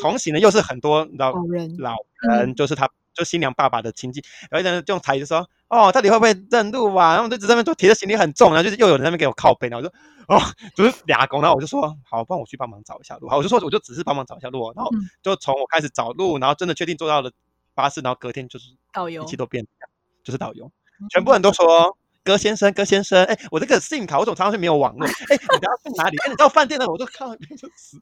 [0.00, 1.96] 同行的又是很多你知道好人老
[2.28, 7.12] 人，就是他就新娘爸爸的亲戚，然后人就用台语就说哦到底会不会认路啊？
[7.14, 10.40] 然后我就在那边就提着行李很重，然后就是又有人在那边给我靠背，然后我就哦
[10.74, 17.30] 就是俩公，然后我就说好，帮我去帮忙找一下路，好，我就说我就只是帮忙找一下路哦，然后嗯就从我开始找路，然后真的确定坐到了
[17.74, 19.66] 巴士，然后隔天就是导游一切都变，
[20.24, 20.70] 就是导游，
[21.10, 21.96] 全部人都说。
[22.22, 25.06] 哥先生，哥先生，哎、我这个 SIM 卡，我怎么常常是没有网络？
[25.08, 26.18] 哎、你等下去哪里？
[26.18, 27.96] 哎、你到饭店了，我就看到就死。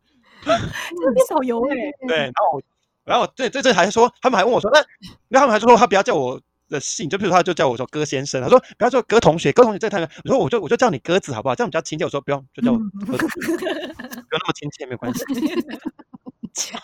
[0.46, 1.74] 真的变导游哎，
[2.06, 2.62] 对，然后我，
[3.04, 4.80] 然后我对对这还说，他们还问我说，那，
[5.28, 11.54] 那他们还说他不要叫我的姓，就比如说他就叫我说哥先生，他说不要叫哥同学，哥同学这个太，我说我就我就叫你鸽子好不好？
[11.54, 12.04] 这样比较亲切。
[12.04, 15.24] 我说不用，就叫我哥子，不用那么亲切，没有关系。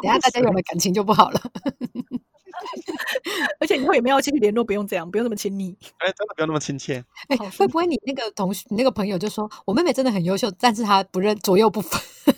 [0.02, 1.40] 等下大家有了感情就不好了。
[3.60, 5.76] 而且以后也没有继续联络，不用这样，不用那么亲密。
[5.98, 7.04] 哎，真的不用那么亲切。
[7.28, 12.00] 哎、会不会你那个同学、你那个朋友就说，我妹妹真的很优秀，但是她不认左右不分。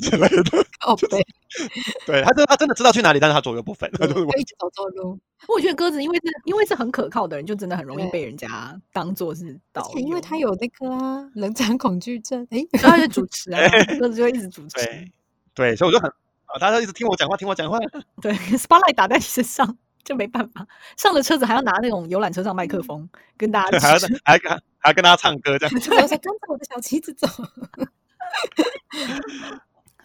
[0.00, 1.26] 之类的，哦，对，
[2.06, 5.18] 对，他真他真的知道去哪里，但是他左右不分，他就是就一直走错路。
[5.48, 12.46] 我觉得鸽子因为是因为是很可靠的人，就真的很容易对被人家当做是而导游，且因为他有那个啊，冷场恐惧症。
[12.50, 13.60] 哎、所以他就主持啊，
[13.98, 14.76] 鸽子就会一直主持。
[14.76, 15.12] 对
[15.54, 16.10] 对，所以我就很
[16.52, 17.78] 啊，大家一直听我讲话，听我讲话，
[18.20, 25.74] 对，spotlight 打在你身上就没办法，上了车子还要拿那种游览车上麦克风跟大家还要还要还要跟大家唱歌这样。
[25.80, 27.26] 就 说跟着我的小旗子走。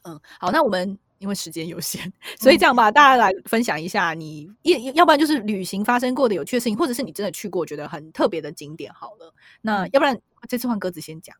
[0.04, 8.94] 嗯，好，那我们因为时间有限，所以这样吧，大家来分享一下你要要不然就是旅行发生过的有趣的事情，或者是你真的去过觉得很特别的景点。
[8.94, 10.18] 好了，那要不然
[10.48, 11.36] 这次换鸽子先讲，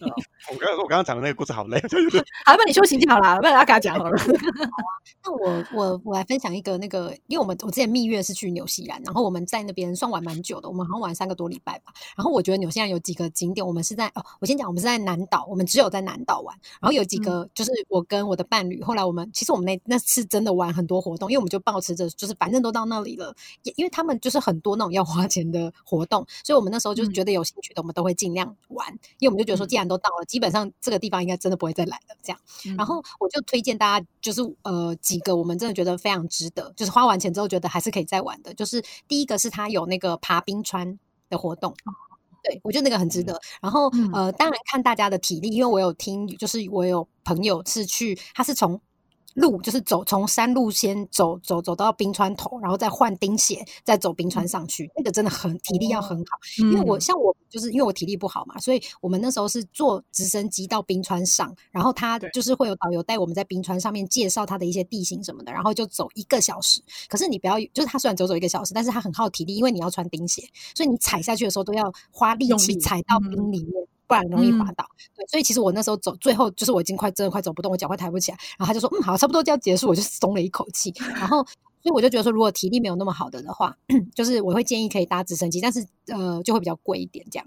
[0.52, 1.80] 我刚刚说我刚刚讲的那个故事好累，
[2.44, 4.16] 好，要不然你休息一下好了，不然阿嘎讲好了。
[5.24, 11.92] 那我我我来分享一个那个，因为我们我之前蜜月是去纽西兰，然后我们在那边算玩蛮久的，我们好像玩三个多礼拜吧。
[12.16, 16.56] 然后我觉得纽西兰有几个景点，我们是在哦，我先讲，我们是在南岛，我们只有在南岛玩。
[16.80, 23.34] 然后有几个就是我跟我的伴侣，后来我们其实我们那那次真的玩很多活动，因为我们就保持着就是反正都到那里了，
[23.64, 27.16] 也因为他们就是很多那种要花钱的活动，所以我们那时候就是嗯。
[27.16, 28.86] 觉得有兴趣的，我们都会尽量玩，
[29.20, 32.16] 因为我们就觉得说，既然都到了，基本上这个地方应该真的不会再来了。
[32.22, 38.52] 这样，嗯然后我就推荐大家，就是呃几个我们真的觉得非常值得，就是花完钱之后觉得还是可以再玩的。
[38.54, 41.74] 就是第一个是它有那个爬冰川的活动。
[42.42, 43.40] 对，我觉得那个很值得。
[43.60, 48.80] 然后，嗯呃，当然看大家的体力，因为我有听，就是我有朋友是去，他是从
[49.36, 56.38] 路，就是走从山路先走走走到冰川头，然后再换钉鞋，再走冰川上去，那个真的很体力要很好。
[56.58, 66.82] 因为我嗯像我就是因为我体力不好嘛，所以我们那时候是坐直升机到冰川上，然后他对就是会有导游带我们在冰川上面介绍它的一些地形什么的，然后就走一个小时。
[67.08, 70.42] 可是你不要，就是他虽然走走一个小时，但是他很耗体力，因为你要穿钉鞋，
[70.74, 73.86] 所以你踩下去的时候都要花力气踩到嗯冰里面。
[74.06, 74.86] 不然容易滑嗯倒。
[75.14, 78.38] 对，所以其实我那时候走，最后就是我已经快真的快走不动，我脚快抬不起来。
[78.58, 80.92] 然后他就说：“嗯，好，差不多就要结束。”我就松了一口气。
[81.14, 81.38] 然后，
[81.82, 83.76] 所以我就觉得说，如果体力没有那么好的的话，
[84.14, 87.46] 就是我会建议可以搭直升机，但是呃就会比较贵一点这样。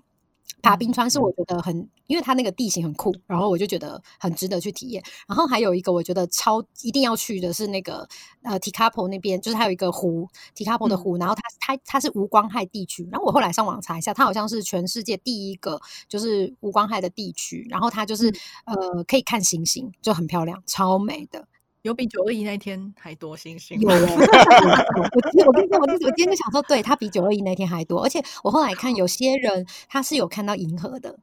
[0.61, 5.01] 爬冰川是我觉得很，因为它那个地形很酷，然后我就觉得很值得去体验。
[5.27, 8.07] 然后还有一个我觉得超一定要去的是那个
[8.43, 13.07] 呃 Tikapo 那边，就是它有一个湖，Tikapo 的嗯湖，然后它它它是无光害地区。
[13.11, 17.65] 然后我后来上网查一下，它好像是全世界第一个就是无光害的地区。
[17.69, 18.27] 然后它就是、
[18.65, 21.47] 呃可以看星星，就很漂亮，超美的。
[21.83, 23.95] 有比九二一那天还多星星有吗？
[23.95, 31.17] 哦， 我今我跟你讲，我今我今天就想说，对，他比九二一那天还多，而且我后来看有些人他是有看到银河的，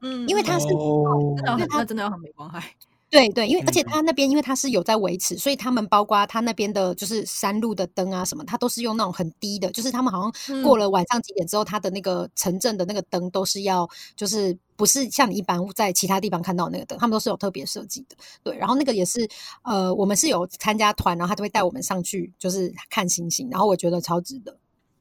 [0.00, 2.62] 嗯，因为他是哦真的要很因为它那真的要很没光害。
[3.10, 18.16] 对对，因为而且嗯它那边因为他是有在维持，所以他们包括他那边的就是山路的灯啊什么，他都是用那种很低的，就是他们好像过嗯了晚上几点之后，他的那个城镇的那个灯都是要就是不是像你一般在其他地方看到那个灯，他们都是有特别设计的。
[18.42, 19.26] 对，然后那个也是
[19.62, 24.54] 呃，我们是有参加团，然后他就会带我们上去就是看星星，然后我觉得超值得。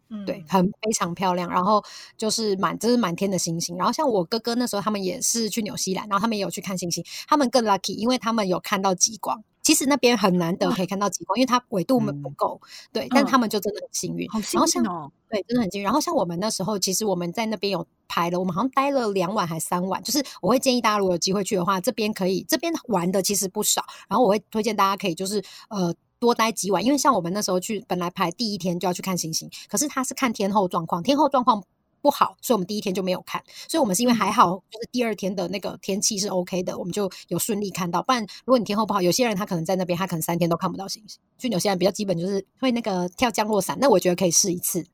[0.10, 1.84] 嗯对，很非常漂亮，然后
[2.18, 3.78] 就是满，就是满天的星星。
[3.78, 9.44] 然后像我哥哥那时候，他们也是去纽西兰，然后他们也有去看星星，他们更 lucky，因为他们有看到极光。
[9.62, 12.62] 其实那边很难得可以看到极光，因为它纬度们不嗯够，
[12.94, 14.26] 对，但嗯他们就真的很幸运。
[14.30, 15.12] 好幸然后像运哦。
[15.30, 15.84] 对，真的很幸运。
[15.84, 20.02] 然后像我们那时候，其实我们在那边有拍了，我们好像待了两晚还三晚。
[20.04, 23.84] 就是我会建议大家，如果有机会去的话，这边可以，这边玩的其实不少。
[24.08, 31.64] 然后我会推荐大家可以就是呃多待几晚，因为像我们那时候去，本来排第一天就要去看星星，可是他是看天后状况，天后状况。
[32.00, 33.44] 不好，所以我们第一天就没有看。
[33.68, 38.02] 所以我们是因为还好，就是第二天的那个天气是 OK 的，我们就有顺利看到。
[38.04, 41.20] 不然，如果你天后不好，有些人他可能在那边，他可能三天都看不到星星。
[41.40, 44.86] 去纽西兰比较基本就是会那个跳降落伞，那我觉得可以试一次。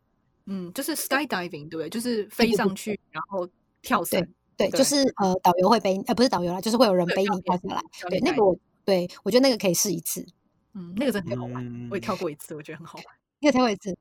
[0.45, 1.89] 嗯，就是 skydiving 对不对？
[1.89, 3.47] 就是飞上去然后
[3.81, 4.25] 跳伞。
[4.55, 7.81] 对，对就是呃，导游会背，呃，不是导游啦，就是会有人背你跳下来。
[8.09, 10.25] 对，那个我对我觉得那个可以试一次，
[10.75, 13.05] 嗯，那个真的很好玩，我也嗯跳过一次，我觉得很好玩。
[13.39, 13.95] 你也跳过一次。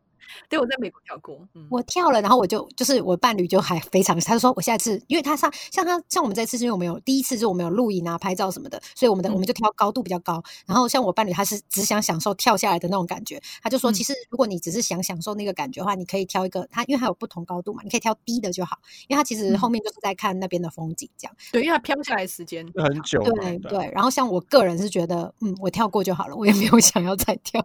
[0.48, 1.38] 对，我在美国跳过。
[1.54, 10.42] 嗯，我跳了，然后我就就是我伴侣就还非常，他就说我下次，因为他上像他像我们这次是因为我们有第一次是我们有录影啊、拍照什么的，所以我们的、我们嗯就挑高度比较高。
[10.66, 21.36] 然后像我伴侣他是只想享受跳下来的那种感觉，他就说嗯其实如果你只是想享受那个感觉的话，你可以挑一个他，因为它有不同高度嘛，你可以挑低的就好，因为他其实嗯后面就是在看那边的风景这样。
[21.50, 27.64] 对，因为它飘下来的时间很久嘛，对啊对，然后像我个人是觉得，嗯，我跳过就好了，我也没有想要再跳，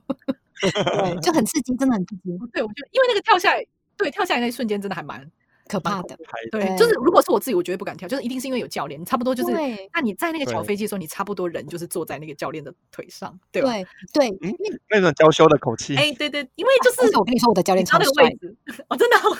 [0.61, 3.65] 对，就很刺激，真的很刺激，对，我觉得因为那个跳下来，
[3.97, 5.29] 对，跳下来那一瞬间真的还蛮
[5.67, 6.17] 可怕的。
[6.49, 13.69] 对，对就是如果是我自己，我绝对不敢跳，就是一定是因为有教练，差不多就是对，那你在那个小对飞机的时候，你差不多人就是坐在那个教练的腿上，对吧？
[13.69, 14.55] 对对，嗯
[14.89, 18.55] 那种娇羞的口气，哎，对对，因为就是且我跟你说，我的教练超你知道那个帅位置，
[18.87, 19.35] 哦，真的哦，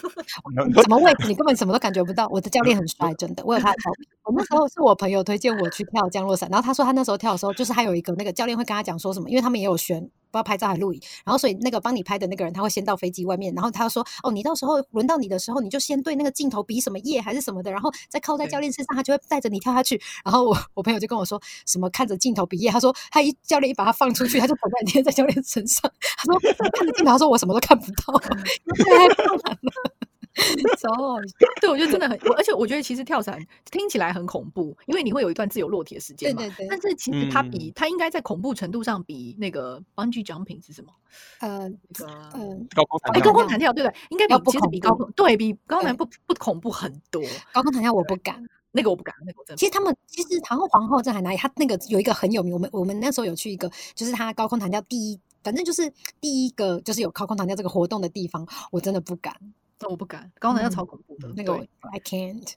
[0.84, 2.28] 什么位置你根本什么都感觉不到。
[2.28, 4.08] 我的教练很 帅，真的，我有他的照片。
[4.24, 10.10] 我那时候是我朋友推荐我去跳降落伞，然后他说他那时候跳的时候，就是他有一个那个教练会跟他讲说什么，因为他们也有选。
[10.38, 20.00] 不知道拍照还录影，然后所以那个帮你拍的那个人他会先到飞机外面，然后他说哦，你到时候轮到你的时候，你就先对那个镜头比什么耶还是什么的，然后再靠在教练身上，他就会带着你跳下去。
[20.24, 26.40] 然后我我朋友就跟我说什么看着镜头比耶，他说他一教练一把他放出去，他就躺半天在教练身上， 他说
[26.74, 28.22] 看着镜头，他说我什么都看不到。
[30.78, 36.42] 超好笑对，我觉得真的很，我而且我觉得其实跳伞听起来很恐怖，因为你会有一段自由落体的时间嘛。
[36.42, 40.94] 对对对但是其实它嗯比、它应该在恐怖程度上比那个 bungee jumping 是什么？
[41.40, 43.98] 呃那个呃，哎，高空弹跳弹跳高空弹跳，对不对？
[44.10, 47.22] 应该比其实比高空对比高空不不恐怖很多。
[47.54, 48.46] 高空弹跳我不敢。
[48.74, 59.34] 那个我不敢，那个我真的其实他们其实好像皇后镇还哪里，他那个有一个很有名，我们我们那时候有去一个，就是他高空弹跳第一，反正就是第一个就是有高空弹跳这个活动的地方，我真的不敢。
[59.80, 61.28] 那我不敢，高空弹跳嗯超恐怖的。
[61.36, 61.54] 那个
[61.92, 62.54] I can't。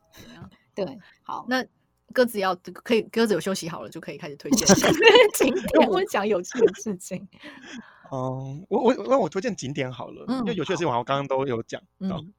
[0.74, 1.64] 对好，那
[2.12, 4.66] 鸽子要可以，鸽子有休息好了就可以开始推荐
[5.34, 7.28] 景 点我讲有趣的事情。
[8.10, 12.18] 哦，我我那我推荐景点好了，因为嗯有趣的事情我好像刚刚都有讲到。
[12.20, 12.32] 嗯，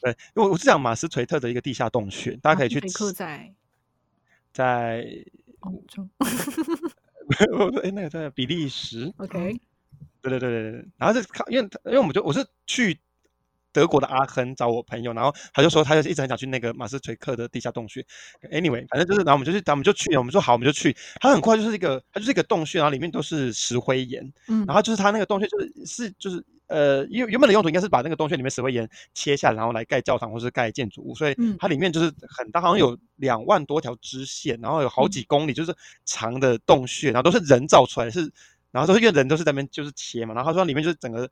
[0.00, 2.80] 对，因为我是讲马斯垂特的一个地下洞穴，大家可以去
[3.14, 3.54] 在
[4.52, 5.04] 在
[5.60, 9.12] 欧洲我说哎，那个在比利时。
[9.16, 9.60] ，OK，
[10.22, 12.98] 对对对对对，然后是看，因为因为我们就我是去
[13.72, 18.04] 德国的阿亨找我朋友，然后他就说他就是一直很想去那个马斯垂克的地下洞穴。
[18.50, 20.96] Anyway，反正就是，然后我们就去，我们就去了，我们说好，我们就去。
[21.20, 38.30] 它很快就是一个，它就是一个洞穴，然后里面都是石灰岩，嗯然后就是它那个洞穴就是是就是呃，原原本的用途应该是把那个洞穴里面石灰岩切下来，然后来盖教堂或是盖建筑物，所以嗯它里面就是很大，好像有两万多条支线，然后有好几公里就是长的洞穴，然后都是人造出来的，是
[38.70, 41.28] 然后都是因为人都是在那边就是切嘛，然后他说里面就是整个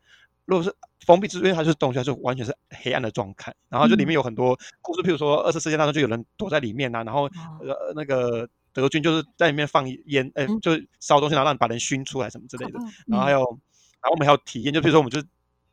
[0.47, 0.75] 如果是
[1.05, 7.25] 封闭，就是因为它就是洞穴，它就完全是黑暗的状态，然后就里面有很多故事，譬如说二次世界大战就有人躲在里面啊，然后
[7.61, 10.61] 呃那个德军就是在里面放烟，呃嗯。
[10.61, 15.23] 就是烧东西，然后让把人熏出来什么之类的，嗯然后还有，然后我们还有体验，就比如说我们就。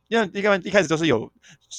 [0.08, 1.28] 因为一开一开始就是有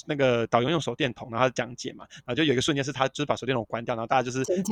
[0.07, 4.63] 那个导游用手电筒，然后讲解嘛，然后就有一个瞬间是他就是把手电筒关掉，然后大家就是一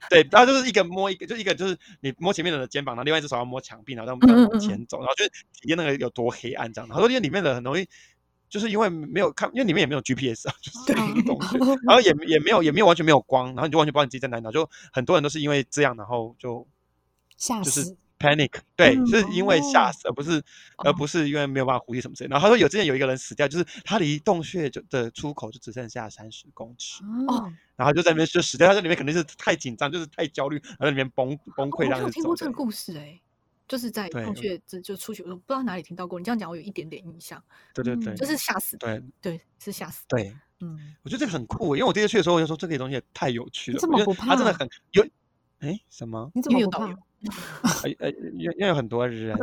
[0.10, 6.88] 对，大家就是一个摸一个，就一个就是你摸前面的人的肩膀，然后另外一只手要摸墙壁，然后这样往前走，然后就体验那个有多黑暗这样。
[6.88, 7.86] 他说因为里面的很容易，
[8.48, 16.66] 就是因为没有看，因为里面也没有 GPS 啊，就是一个洞穴，然后也也没有也没有完全没有光，然后你就完全不知道你自己在哪里，然后就很多人都是因为这样，然后就
[17.36, 20.42] 吓就是死，panic，对，嗯是因为吓哦死，而不是
[20.78, 22.32] 而不是因为没有办法呼吸什么之类的。
[22.34, 32.52] 然后他说有之前有一个人死掉，就是他离洞穴就的出口就只剩下三十公尺，哦，然后就在那边就死掉，他在里面肯定是太紧张，就是太焦虑，然后在里面崩崩溃，我没有听过这个。
[32.52, 33.20] 故事哎、
[33.68, 36.18] 就是在洞穴就就出去，我不知道哪里听到过。
[36.18, 37.44] 你这样讲，我有一点点印象，嗯
[37.74, 40.16] 对对对，就是吓死的，对对，是吓死的。
[40.16, 44.26] 对，嗯，我觉得这个很酷，因为我第一次去的时候我就说这个东西也太有趣了，因为你怎么不怕？
[44.28, 45.06] 他真的很有。
[45.60, 46.30] 哎，什么？
[46.34, 46.96] 你怎么有导游？
[47.62, 49.36] 呃呃，因为有很多人，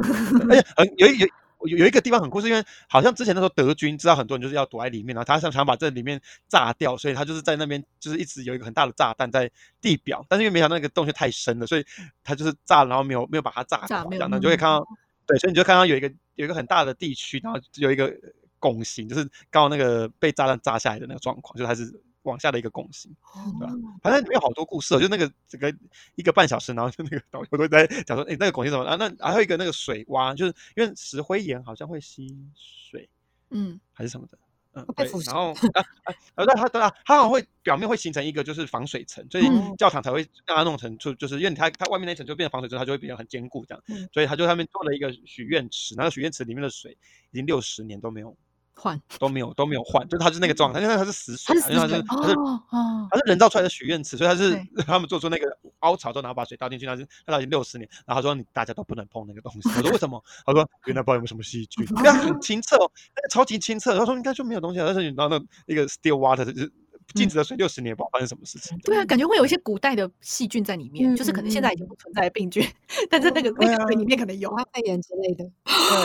[0.50, 1.28] 而且呃有一有
[1.68, 9.50] 有有一个地方很酷，是因为好像之前那时候德军知道很多人就是要躲在里面，然后他想想把这里面炸掉，所以他就是在那边就是一直有一个很大的炸弹在
[9.82, 11.86] 地表，但是因为没想到那个洞穴太深了，所以
[12.24, 14.86] 他就是炸，然后没有没有把它炸垮，炸没有这样，那你就会看到，
[15.26, 18.14] 对，所以你就看到有一个有一个很大的地区，然后有一个
[18.60, 23.16] 拱形，就是刚好那个被炸弹炸下来的那个状况，就是它是往下的一个拱形。
[23.60, 25.74] 对吧哦反正里面有好多故事哦，就那个整个
[26.16, 28.96] 一个半小时，然后就那个导游都在讲说，哎、那个拱形怎么啊？
[28.96, 33.10] 那还有一个那个水洼，就是因为石灰岩好像会吸水
[33.50, 34.38] 嗯，还是什么的，
[34.74, 46.98] 嗯，对然后啊啊，啊，对，它对啊，它好像会表面会形成一个就是防水层，所以嗯教堂才会让它弄成就就是因为它它外面那层就变成防水层，它就会变得很坚固这样，嗯所以它就上面做了一个许愿池，然后许愿池里面的水
[47.32, 48.36] 已经六十年都没有
[48.76, 55.46] 换都没有都没有换，就是它是那个状态，因为他是死水因为他是他是哦哦，它是人造出来的许愿池，所以他是 他们做出那个
[55.80, 59.70] 凹槽之后，然后把水倒进去，他是那已经六十年，然后他说你大家都不能碰那个东西。
[59.70, 60.22] 我说为什么？
[60.46, 63.98] 他说原来不知道有没有什么细菌， 那个很清澈哦，那个超级清澈。
[63.98, 66.72] 他说应该就没有东西了，但是你知道那一个 still water 就是
[67.16, 68.78] 静止的水六十年，也不知道发生什么事情。
[68.84, 72.64] 对啊，感觉会有一些古代的细菌在里面，就是可能现在已经不存在的病菌，
[73.10, 74.64] 但是那个那个水里面可能有啊。
[74.74, 75.50] 肺炎之类的。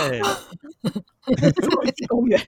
[0.08, 0.20] 对，
[2.08, 2.40] 公园，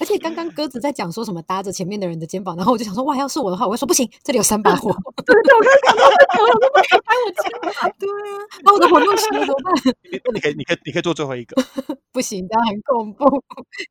[0.00, 4.90] 而且刚刚鸽子在讲说什么搭着前面的人的肩膀，然后我就想说，哇，要是我的话，我会说不行，这里有三把火。
[5.24, 7.92] 对对，我刚刚讲到这个，我都不可以拍我肩膀。
[7.98, 8.12] 对啊，
[8.64, 9.94] 把我的火弄熄了怎么办？
[10.10, 11.62] 你那你可以你可以你可以做最后一个，
[12.12, 13.24] 不行，这样很恐怖，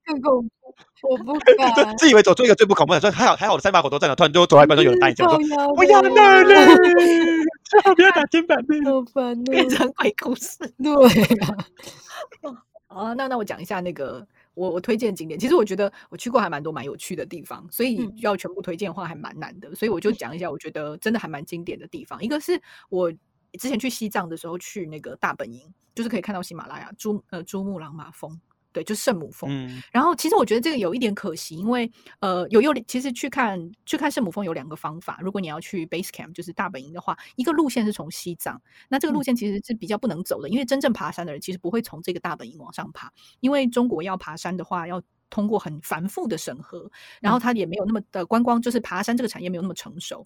[0.06, 1.96] 更恐怖，我不敢。
[1.98, 6.76] 自以为走出一个最不恐怖的，说还好还好我的三把火都在那，突然就走到一半就有人大叫说靠腰不要的那了，
[7.96, 8.76] 不要打肩膀的。
[8.84, 9.44] 好烦哦。
[9.52, 10.58] 变成鬼故事。
[10.84, 10.94] 对
[11.42, 11.56] 啊，
[12.88, 14.26] 啊，那那我讲一下那个
[14.58, 15.40] 我我推荐景点。
[15.40, 19.74] 其实我觉得我去过还蛮多蛮有趣的地方，所以嗯要全部推荐的话还蛮难的。
[19.76, 22.22] 所以我就讲一下我觉得真的还蛮经典的地方。
[22.24, 23.12] 一个是我
[23.60, 28.40] 之前去西藏的时候去那个大本营，就是可以看到喜马拉雅珠呃珠穆朗玛峰，
[28.78, 29.50] 对，就是圣母峰。
[29.50, 45.02] 嗯然后其实我觉得这个有一点可惜，因为呃有有其实去看去看圣母峰有两个方法，如果你要去 base camp 就是大本营的话，一个路线是从西藏，那这个路嗯线其实是比较不能走的，因为真正爬山的人其实不会从这个大本营往上爬，因为中国要爬山的话要。
[45.30, 50.26] 通过很繁复的审核，然后它也没有那么的观光，就是爬山这个产业没有那么成熟，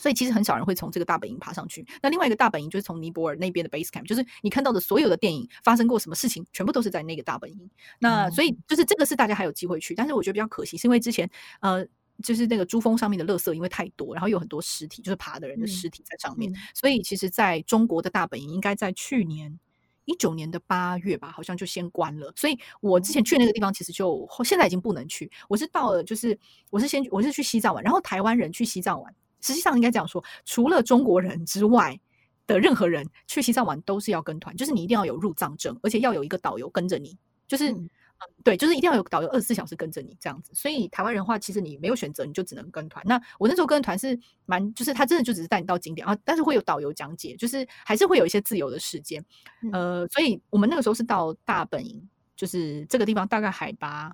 [0.00, 1.86] 所以其实很少人会从这个大本营爬上去。
[2.02, 7.70] 那另外一个大本营就是从尼泊尔那边的 base camp，就是你看到的所有的电影发生过什么事情，全部都是在那个大本营。
[7.98, 11.30] 那所以就是这个是大家还有机会去，但是我觉得比较可惜，是因为之前
[11.60, 11.86] 呃。
[12.22, 19.58] 就是那个珠峰上面的垃圾因为太多，然后有很多尸体，就是爬的人的嗯尸体在上面，嗯所以其实在中国的大本营应该在去年
[20.04, 22.30] 一九年的八月吧，好像就先关了。
[22.36, 25.32] 所以我之前去那个地方，其实就现在已经不能去。
[25.48, 26.38] 我是到了，就是
[26.68, 31.98] 我是先我是去西藏玩，然后台湾人去西藏玩，实际上应该这样说，除了中国人之外。
[32.46, 37.16] 的任何人去西藏玩都是要跟团，就是你一定要有入藏证，而且要有一个导游跟着你。
[37.46, 37.88] 就是、嗯
[38.42, 40.50] 对，就是一定要有导游二十四小时跟着你这样子。
[40.52, 43.04] 所以台湾人的话，其实你没有选择，你就只能跟团。
[43.06, 49.24] 那我那时候跟团是蛮，就是他真的就只是带你到景点啊，但是会有导游讲解，就是还是会有一些自由的时间。
[49.72, 52.02] 呃，所以我们那个时候是到大本营，
[52.34, 54.12] 就是这个地方大概海拔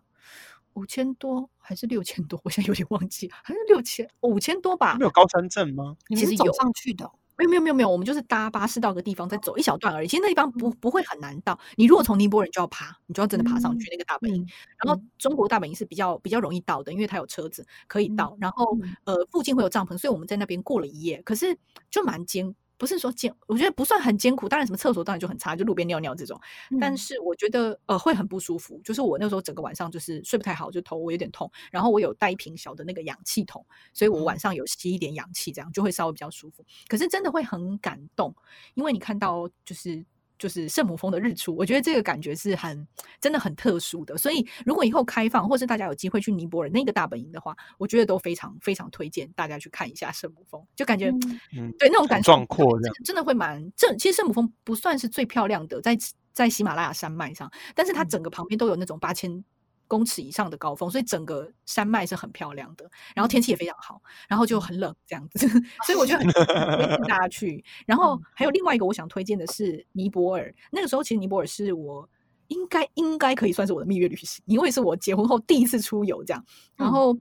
[0.76, 4.94] 五千多还是六千多， 我现在有点忘记，还是六千五千多吧？
[4.98, 5.96] 没有高山镇吗？
[6.10, 7.10] 其实有上去的。
[7.38, 10.08] 没有没有没有没有，我们就是搭巴士到个地方，再走一小段而已。
[10.08, 11.58] 其实那地方不不会很难到。
[11.76, 14.46] 你如果从尼泊尔，你就要爬，你就要真的爬上去那个大本营。
[14.82, 18.34] 然后中国大本营是比较比较容易到的，因为它有车子可以到。
[18.40, 18.64] 然后
[19.04, 21.20] 呃，附近会有帐篷，所以我们在那边过了一夜。
[21.24, 21.58] 可是
[21.90, 22.54] 就蛮艰。
[22.78, 24.48] 不是说艰，我觉得不算很艰苦。
[24.48, 26.40] 当然，什么厕所当然就很差，就路边尿尿这种。
[26.80, 28.80] 但是我觉得呃会很不舒服。
[28.84, 31.50] 就是我那时候整个晚上就是睡不太好，就头我有点痛。
[31.70, 36.64] 然后我有带一瓶小的那个氧气筒，所以我晚上有吸一点氧气，这样就会稍微比较舒服。
[36.88, 38.34] 可是真的会很感动，
[38.74, 40.04] 因为你看到就是。
[40.38, 42.86] 就是圣母峰的日出，我觉得这个感觉是很
[43.20, 44.16] 真的很特殊的。
[44.16, 51.10] 所以如果以后开放，或是大家有机会去尼泊尔那个大本营的话，我觉得都非常非常推荐大家去看一下圣母峰，就感觉
[51.56, 55.96] 嗯，对那种感觉壮阔，真的会蛮正其实圣母峰不算是最漂亮的，在
[56.32, 59.44] 在喜马拉雅山脉上，但是它整个旁边都有那种八千。
[59.88, 65.46] 公尺以上的高峰，所以整个山脉是很漂亮的，然后天气也非常好，然后就很冷这样子，
[65.86, 67.64] 所以我就很推荐大家去。
[67.86, 72.08] 然后还有另外一个我想推荐的是尼泊尔，那个时候其实尼泊尔是我
[72.48, 76.44] 应该应该可以算是我的蜜月旅行，因为是我结婚后第一次出游这样。
[76.74, 77.16] 然后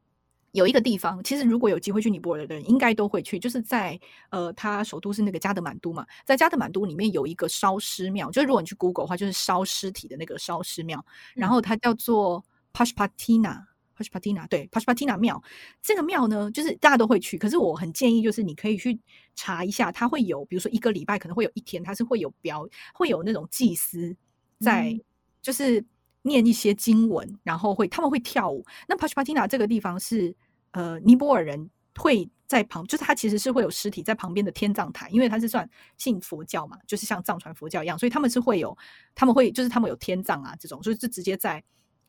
[0.51, 3.99] 有一个地方，其实如果有机会去尼泊尔的人，应该都会去，就是在
[4.29, 11.05] 呃，它首都是那个加德满都嘛，在加德满都里面有一个烧尸庙，就是如果你去 Google 的话，就是烧尸体的那个烧尸庙，
[11.35, 12.43] 然后它叫做。
[12.75, 15.41] Pashpatina，Pashpatina，对，Pashpatina 庙，
[15.81, 17.37] 这个庙呢，就是大家都会去。
[17.37, 18.99] 可是我很建议，就是你可以去
[19.33, 24.13] 查一下，它会有，比如说一个礼拜可能会有一天，它是会有表，会有那种祭司
[24.59, 24.93] 在，
[25.41, 25.81] 就是
[26.23, 28.65] 念一些经文，然后会他们会跳舞。
[28.89, 30.35] 那 Pashpatina 这个地方是，
[30.71, 38.77] 呃，尼泊尔人会在旁，就是他其实是会有尸体在旁边的天葬台，因为他是算信佛教嘛，就是像藏传佛教一样，所以他们是会有，
[39.15, 41.63] 他们会就是他们有天葬啊这种，所以是直接在。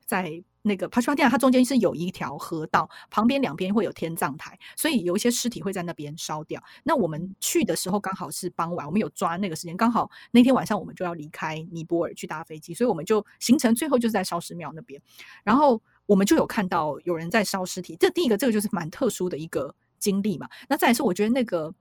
[0.06, 6.62] 在那个帕什帕蒂亚，它中间是有一条河道，旁边两边会有天葬台，所以有一些尸体会在那边烧掉。
[6.82, 15.00] 那我们去的时候刚好是傍晚，我们有抓那个时间，刚好那天晚上我们就要离开尼泊尔去搭飞机，所以我们就行程最后就是在烧尸庙那边，
[15.44, 17.96] 然后我们就有看到有人在烧尸体。
[18.00, 20.48] 这第一个，这个就是蛮特殊的一个经历嘛。
[20.68, 21.72] 那再是我觉得那个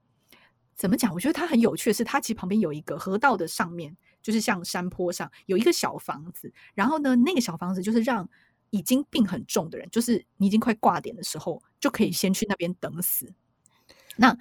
[0.75, 1.13] 怎么讲？
[1.13, 3.95] 我觉得它很有趣的是，它其实旁边有一个河道的上面。
[4.25, 8.27] 就是像山坡上有一个小房子，然后呢，那个小房子就是让
[8.71, 13.31] 已经病很重的人，就是你已经快挂点的时候，就可以先去那边等死。
[14.15, 14.35] 那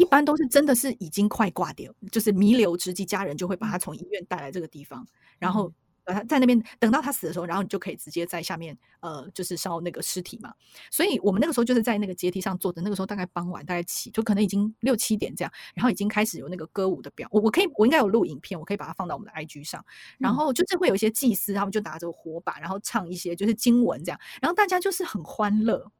[0.00, 5.06] 一般都是真的是已经快挂点，就是弥留之际，家人就会把他从医院带来这个地方，
[5.38, 5.72] 然后。
[6.06, 10.52] 他在那边等到他死的时候，然后你就可以直接在下面，呃，就是烧那个尸体嘛。
[10.90, 17.28] 所以我们那个时候就是在那个阶梯上坐着，那个时候大概傍晚，大概七，就可能已经六七点这样，然后已经开始有那个歌舞的表。
[17.30, 19.84] 我我可以，我应该有录影片，我可以把它放到我们的 IG 上。
[20.18, 25.90] 然后就是会有一些祭司，他们就拿着火把，然后唱一些就是经文这样，然后大家就是很欢乐。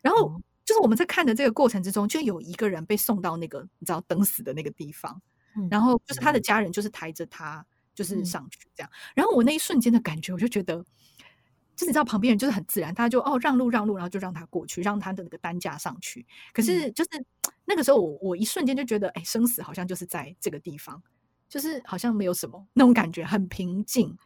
[0.00, 5.20] 然后就是我们在看的这个过程之中，就有一个人被送到那个你知道等死的那个地方，
[5.70, 7.64] 然后就是他的家人就是抬着他。
[7.94, 10.76] 就是上去这样，然后我那一瞬间的感觉，我就觉得，
[11.76, 16.26] 就是你知道旁边人就是很自然，大家就哦让路让路，然后就让他过去，让他的那个担架上去。
[16.52, 17.10] 可是就是
[17.64, 21.02] 那个时候，我我一瞬间就觉得，哎，生死好像就是在这个地方，
[21.48, 24.16] 就是好像没有什么那种感觉，很平静。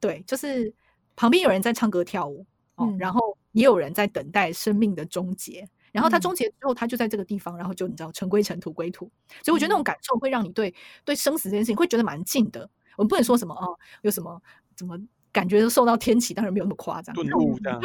[0.00, 0.74] 对，就是
[1.16, 2.46] 旁边有人在唱歌跳舞，
[2.76, 5.68] 哦，然后也有人在等待生命的终结。
[5.92, 9.10] 然后他终结之后，他就在这个地方，然后就你知道，尘归尘，土归土。
[9.42, 10.74] 所以我觉得那种感受会让你对
[11.06, 12.68] 对生死这件事情会觉得蛮近的。
[12.96, 14.40] 我们不能说什么哦，有什么
[14.74, 14.98] 怎么
[15.32, 17.14] 感觉受到天启，当然没有那么夸张。
[17.14, 17.24] 对，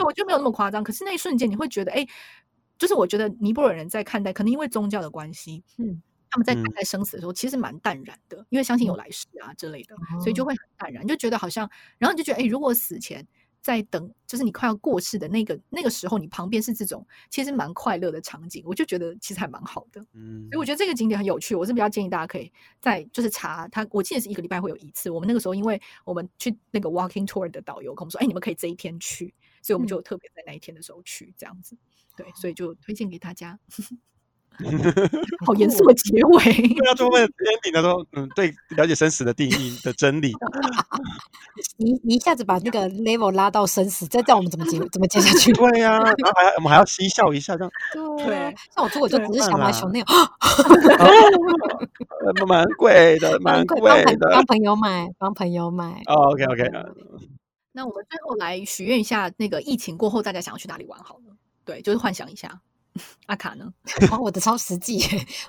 [0.04, 0.84] 我觉得没有那么夸张。
[0.84, 2.06] 可是那一瞬间，你会觉得，哎，
[2.78, 13.26] 就是我觉得尼泊尔人在看待，可能因为宗教的关系，嗯，他们在看待生死的时候，其实蛮淡然的，因为相信有来世啊之类的，所以就会很淡然，就觉得好像，然后你就觉得，哎，如果死前。
[13.62, 20.04] 在等，就是你快要过世的那个那个时候，你旁边是这种其实蛮快乐的场景，我就觉得其实还蛮好的。
[20.14, 25.10] 嗯，所以我觉得这个景点很有趣，我是比较建议大家可以在就是查它，我记得是一个礼拜会有一次。
[25.10, 31.78] 我们那个时候，因为我们去那个 walking tour 的导游跟我们说，哎，你们可以这一天去，所以我们就特别在那一天的时候去这样子。
[32.18, 33.60] 对，所以就推荐给大家。
[35.46, 36.44] 好严肃的结尾。
[36.76, 40.34] 对啊，最后 ending 的时候，嗯，对，了解生死的定义的真理。
[41.78, 45.52] 你你一下子把那个 level 拉到生死，再叫我们怎么接怎么接下去？
[45.58, 47.72] 对呀，然后还我们还要嬉笑一下，这样。
[48.18, 50.16] 对，像我做我就只是想买熊那种。
[52.48, 53.80] 蛮贵的，蛮贵
[54.16, 54.30] 的。
[54.32, 56.02] 帮朋友买，帮朋友买。
[56.08, 56.70] 哦，OK OK。
[57.74, 61.36] 那我们最后来许愿一下，那个疫情过后大家想要去哪里玩好了？
[61.66, 62.62] 对，就是幻想一下。
[63.28, 63.72] 阿卡呢？
[64.12, 65.02] 哦，我的超实际。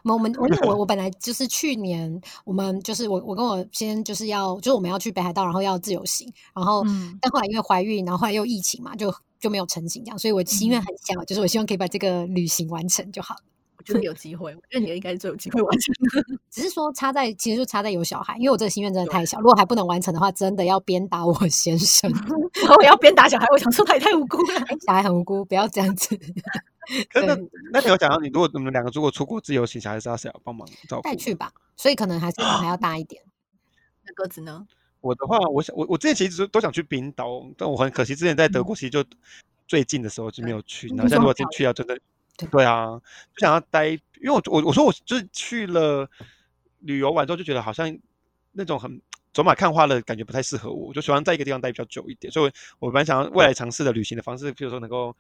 [0.05, 6.85] 我们我我我本来就是去年，我们就是我我跟我先就是要就是我们要去北海道，然后要自由行，然后
[7.21, 13.41] 但后来因为怀孕，然后后来又疫情嘛，就就没有成行这样，所以我心愿很小，就是我希望可以把这个旅行完成就好了。
[13.89, 16.39] 我觉得有机会，我觉得你应该是最有机会完成的。
[16.51, 19.39] 只是说差在，其实就差在有小孩，因为我这个心愿真的太小。
[19.41, 22.11] 如果还不能完成的话，真的要鞭打我先生。
[22.79, 24.61] 我要鞭打小孩，我想说他也太无辜了。
[24.87, 26.19] 小孩很无辜，不要这样子。
[27.15, 27.37] 那
[27.73, 31.03] 那你有讲到，你如果你们两个如果出国自由行，小孩是要谁要帮忙照顾？
[31.03, 33.23] 带去吧，所以可能还是还要大一点。
[34.07, 34.67] 那鸽子呢？
[35.01, 39.05] 我的话，我想我我之前其实都想去冰岛，但我很可惜，之前在德国其实就
[39.67, 40.89] 最近的时候就没有去。
[40.89, 41.99] 然后现在如果真去，要真的。
[42.51, 42.87] 对啊，
[43.35, 46.09] 就想要待，因为我我我说我就是去了
[46.81, 47.97] 旅游完之后就觉得好像
[48.53, 49.01] 那种很
[49.33, 55.15] 走马看花的感觉不太适合我，我就喜欢在一个地方待比较久一点，所以我蛮想要未来尝试的旅行的方式，比如说能够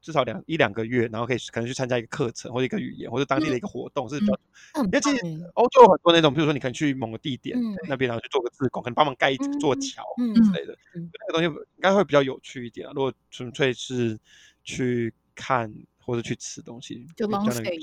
[0.00, 4.38] 至少两一两个月，然后可以可能去参加一个课程或者一个语言或者当地的一个活动是比较，
[4.84, 5.20] 因为其实
[5.54, 10.02] 欧洲有很多那种，比如说你可能去某个地点那边然后去做个自贡，可能帮忙盖一座桥
[10.34, 12.88] 之类的，那个东西应该会比较有趣一点。
[12.94, 14.18] 如果纯粹是
[14.64, 15.72] 去看。
[16.06, 17.78] 或者去吃东西，就 long stay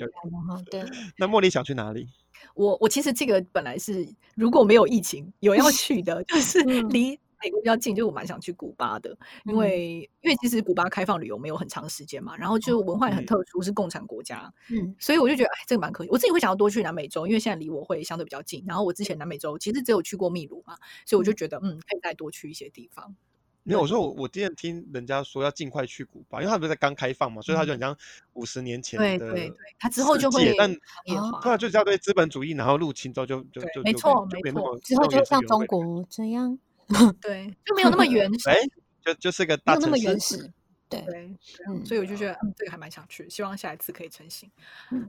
[0.72, 0.84] 对。
[1.18, 2.08] 那茉莉想去哪里？
[2.56, 16.10] 我我其实这个本来是如果没有疫情有要去的， 就是离美国比较近，就我蛮想去古巴的，因为因为其实古巴开放旅游没有很长时间嘛，然后就文化也很特殊，是共产国家，嗯，所以我就觉得哎，这个蛮可以。
[16.10, 18.64] 我自己会想要多去南美洲，因为现在离我会相对比较近。
[18.66, 23.14] 然后我之前南美洲其实只有去过秘鲁嘛，所以我就觉得嗯，可以再多去一些地方。
[23.64, 27.97] 没有，我说我我之前听人家说要尽快去古巴，因为他不是在刚开放嘛，所以他就很像
[28.34, 29.18] 五十年前的。
[29.18, 30.53] 对对对，他之后就会。
[30.57, 30.74] 但
[31.41, 36.57] 突然就是要对资本主义，然后入侵之后就就就没错没错，之后就像中国这样，
[37.22, 38.49] 对，就没有那么原 始，
[39.03, 40.51] 就就是个大城市。
[41.02, 41.36] 对，
[41.68, 44.50] 嗯，所以我就觉得，嗯，这个还蛮想去，希望下一次可以成型。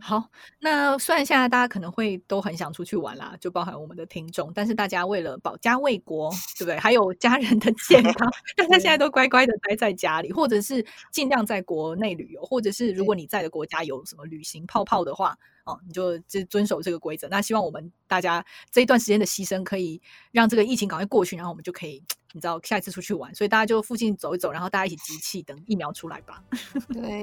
[0.01, 0.29] 好，
[0.61, 6.79] 那虽然现在大家可能会都很想出去玩啦，就包含我们的听众，但是大家为了保家卫国，对不对？
[6.79, 15.37] 还有家人的健康， 大家现在都乖乖的待在家里，或者是尽量在国内旅游，或者是如果你在的国家有什么旅行泡泡的话。
[15.67, 17.27] 哦，你就就遵守这个规则。
[17.29, 19.99] 那希望我们大家这一段时间的牺牲，可以
[20.31, 22.03] 让这个疫情赶快过去，然后我们就可以，
[22.35, 23.33] 你知道，下一次出去玩。
[23.33, 26.43] 所以大家就附近走一走，然后大家一起集气，等疫苗出来吧。
[26.93, 27.23] 对，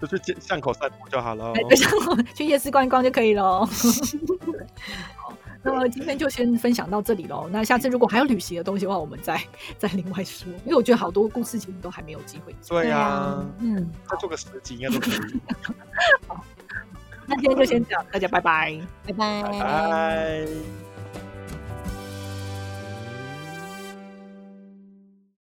[0.08, 1.52] 就去巷口散步就好了。
[1.52, 3.64] 对，巷口去夜市逛一逛就可以了。
[5.16, 7.46] 好，那么今天就先分享到这里喽。
[7.52, 9.38] 那下次如果还有旅行的东西的话，我们再
[9.78, 10.50] 再另外说。
[10.64, 12.54] 因为我觉得好多故事其实都还没有机会。
[12.66, 15.40] 对呀，嗯，再做个十集应该都可以。
[16.26, 16.42] 好。
[17.26, 20.83] 那今天就先这样，大家拜拜拜，拜拜。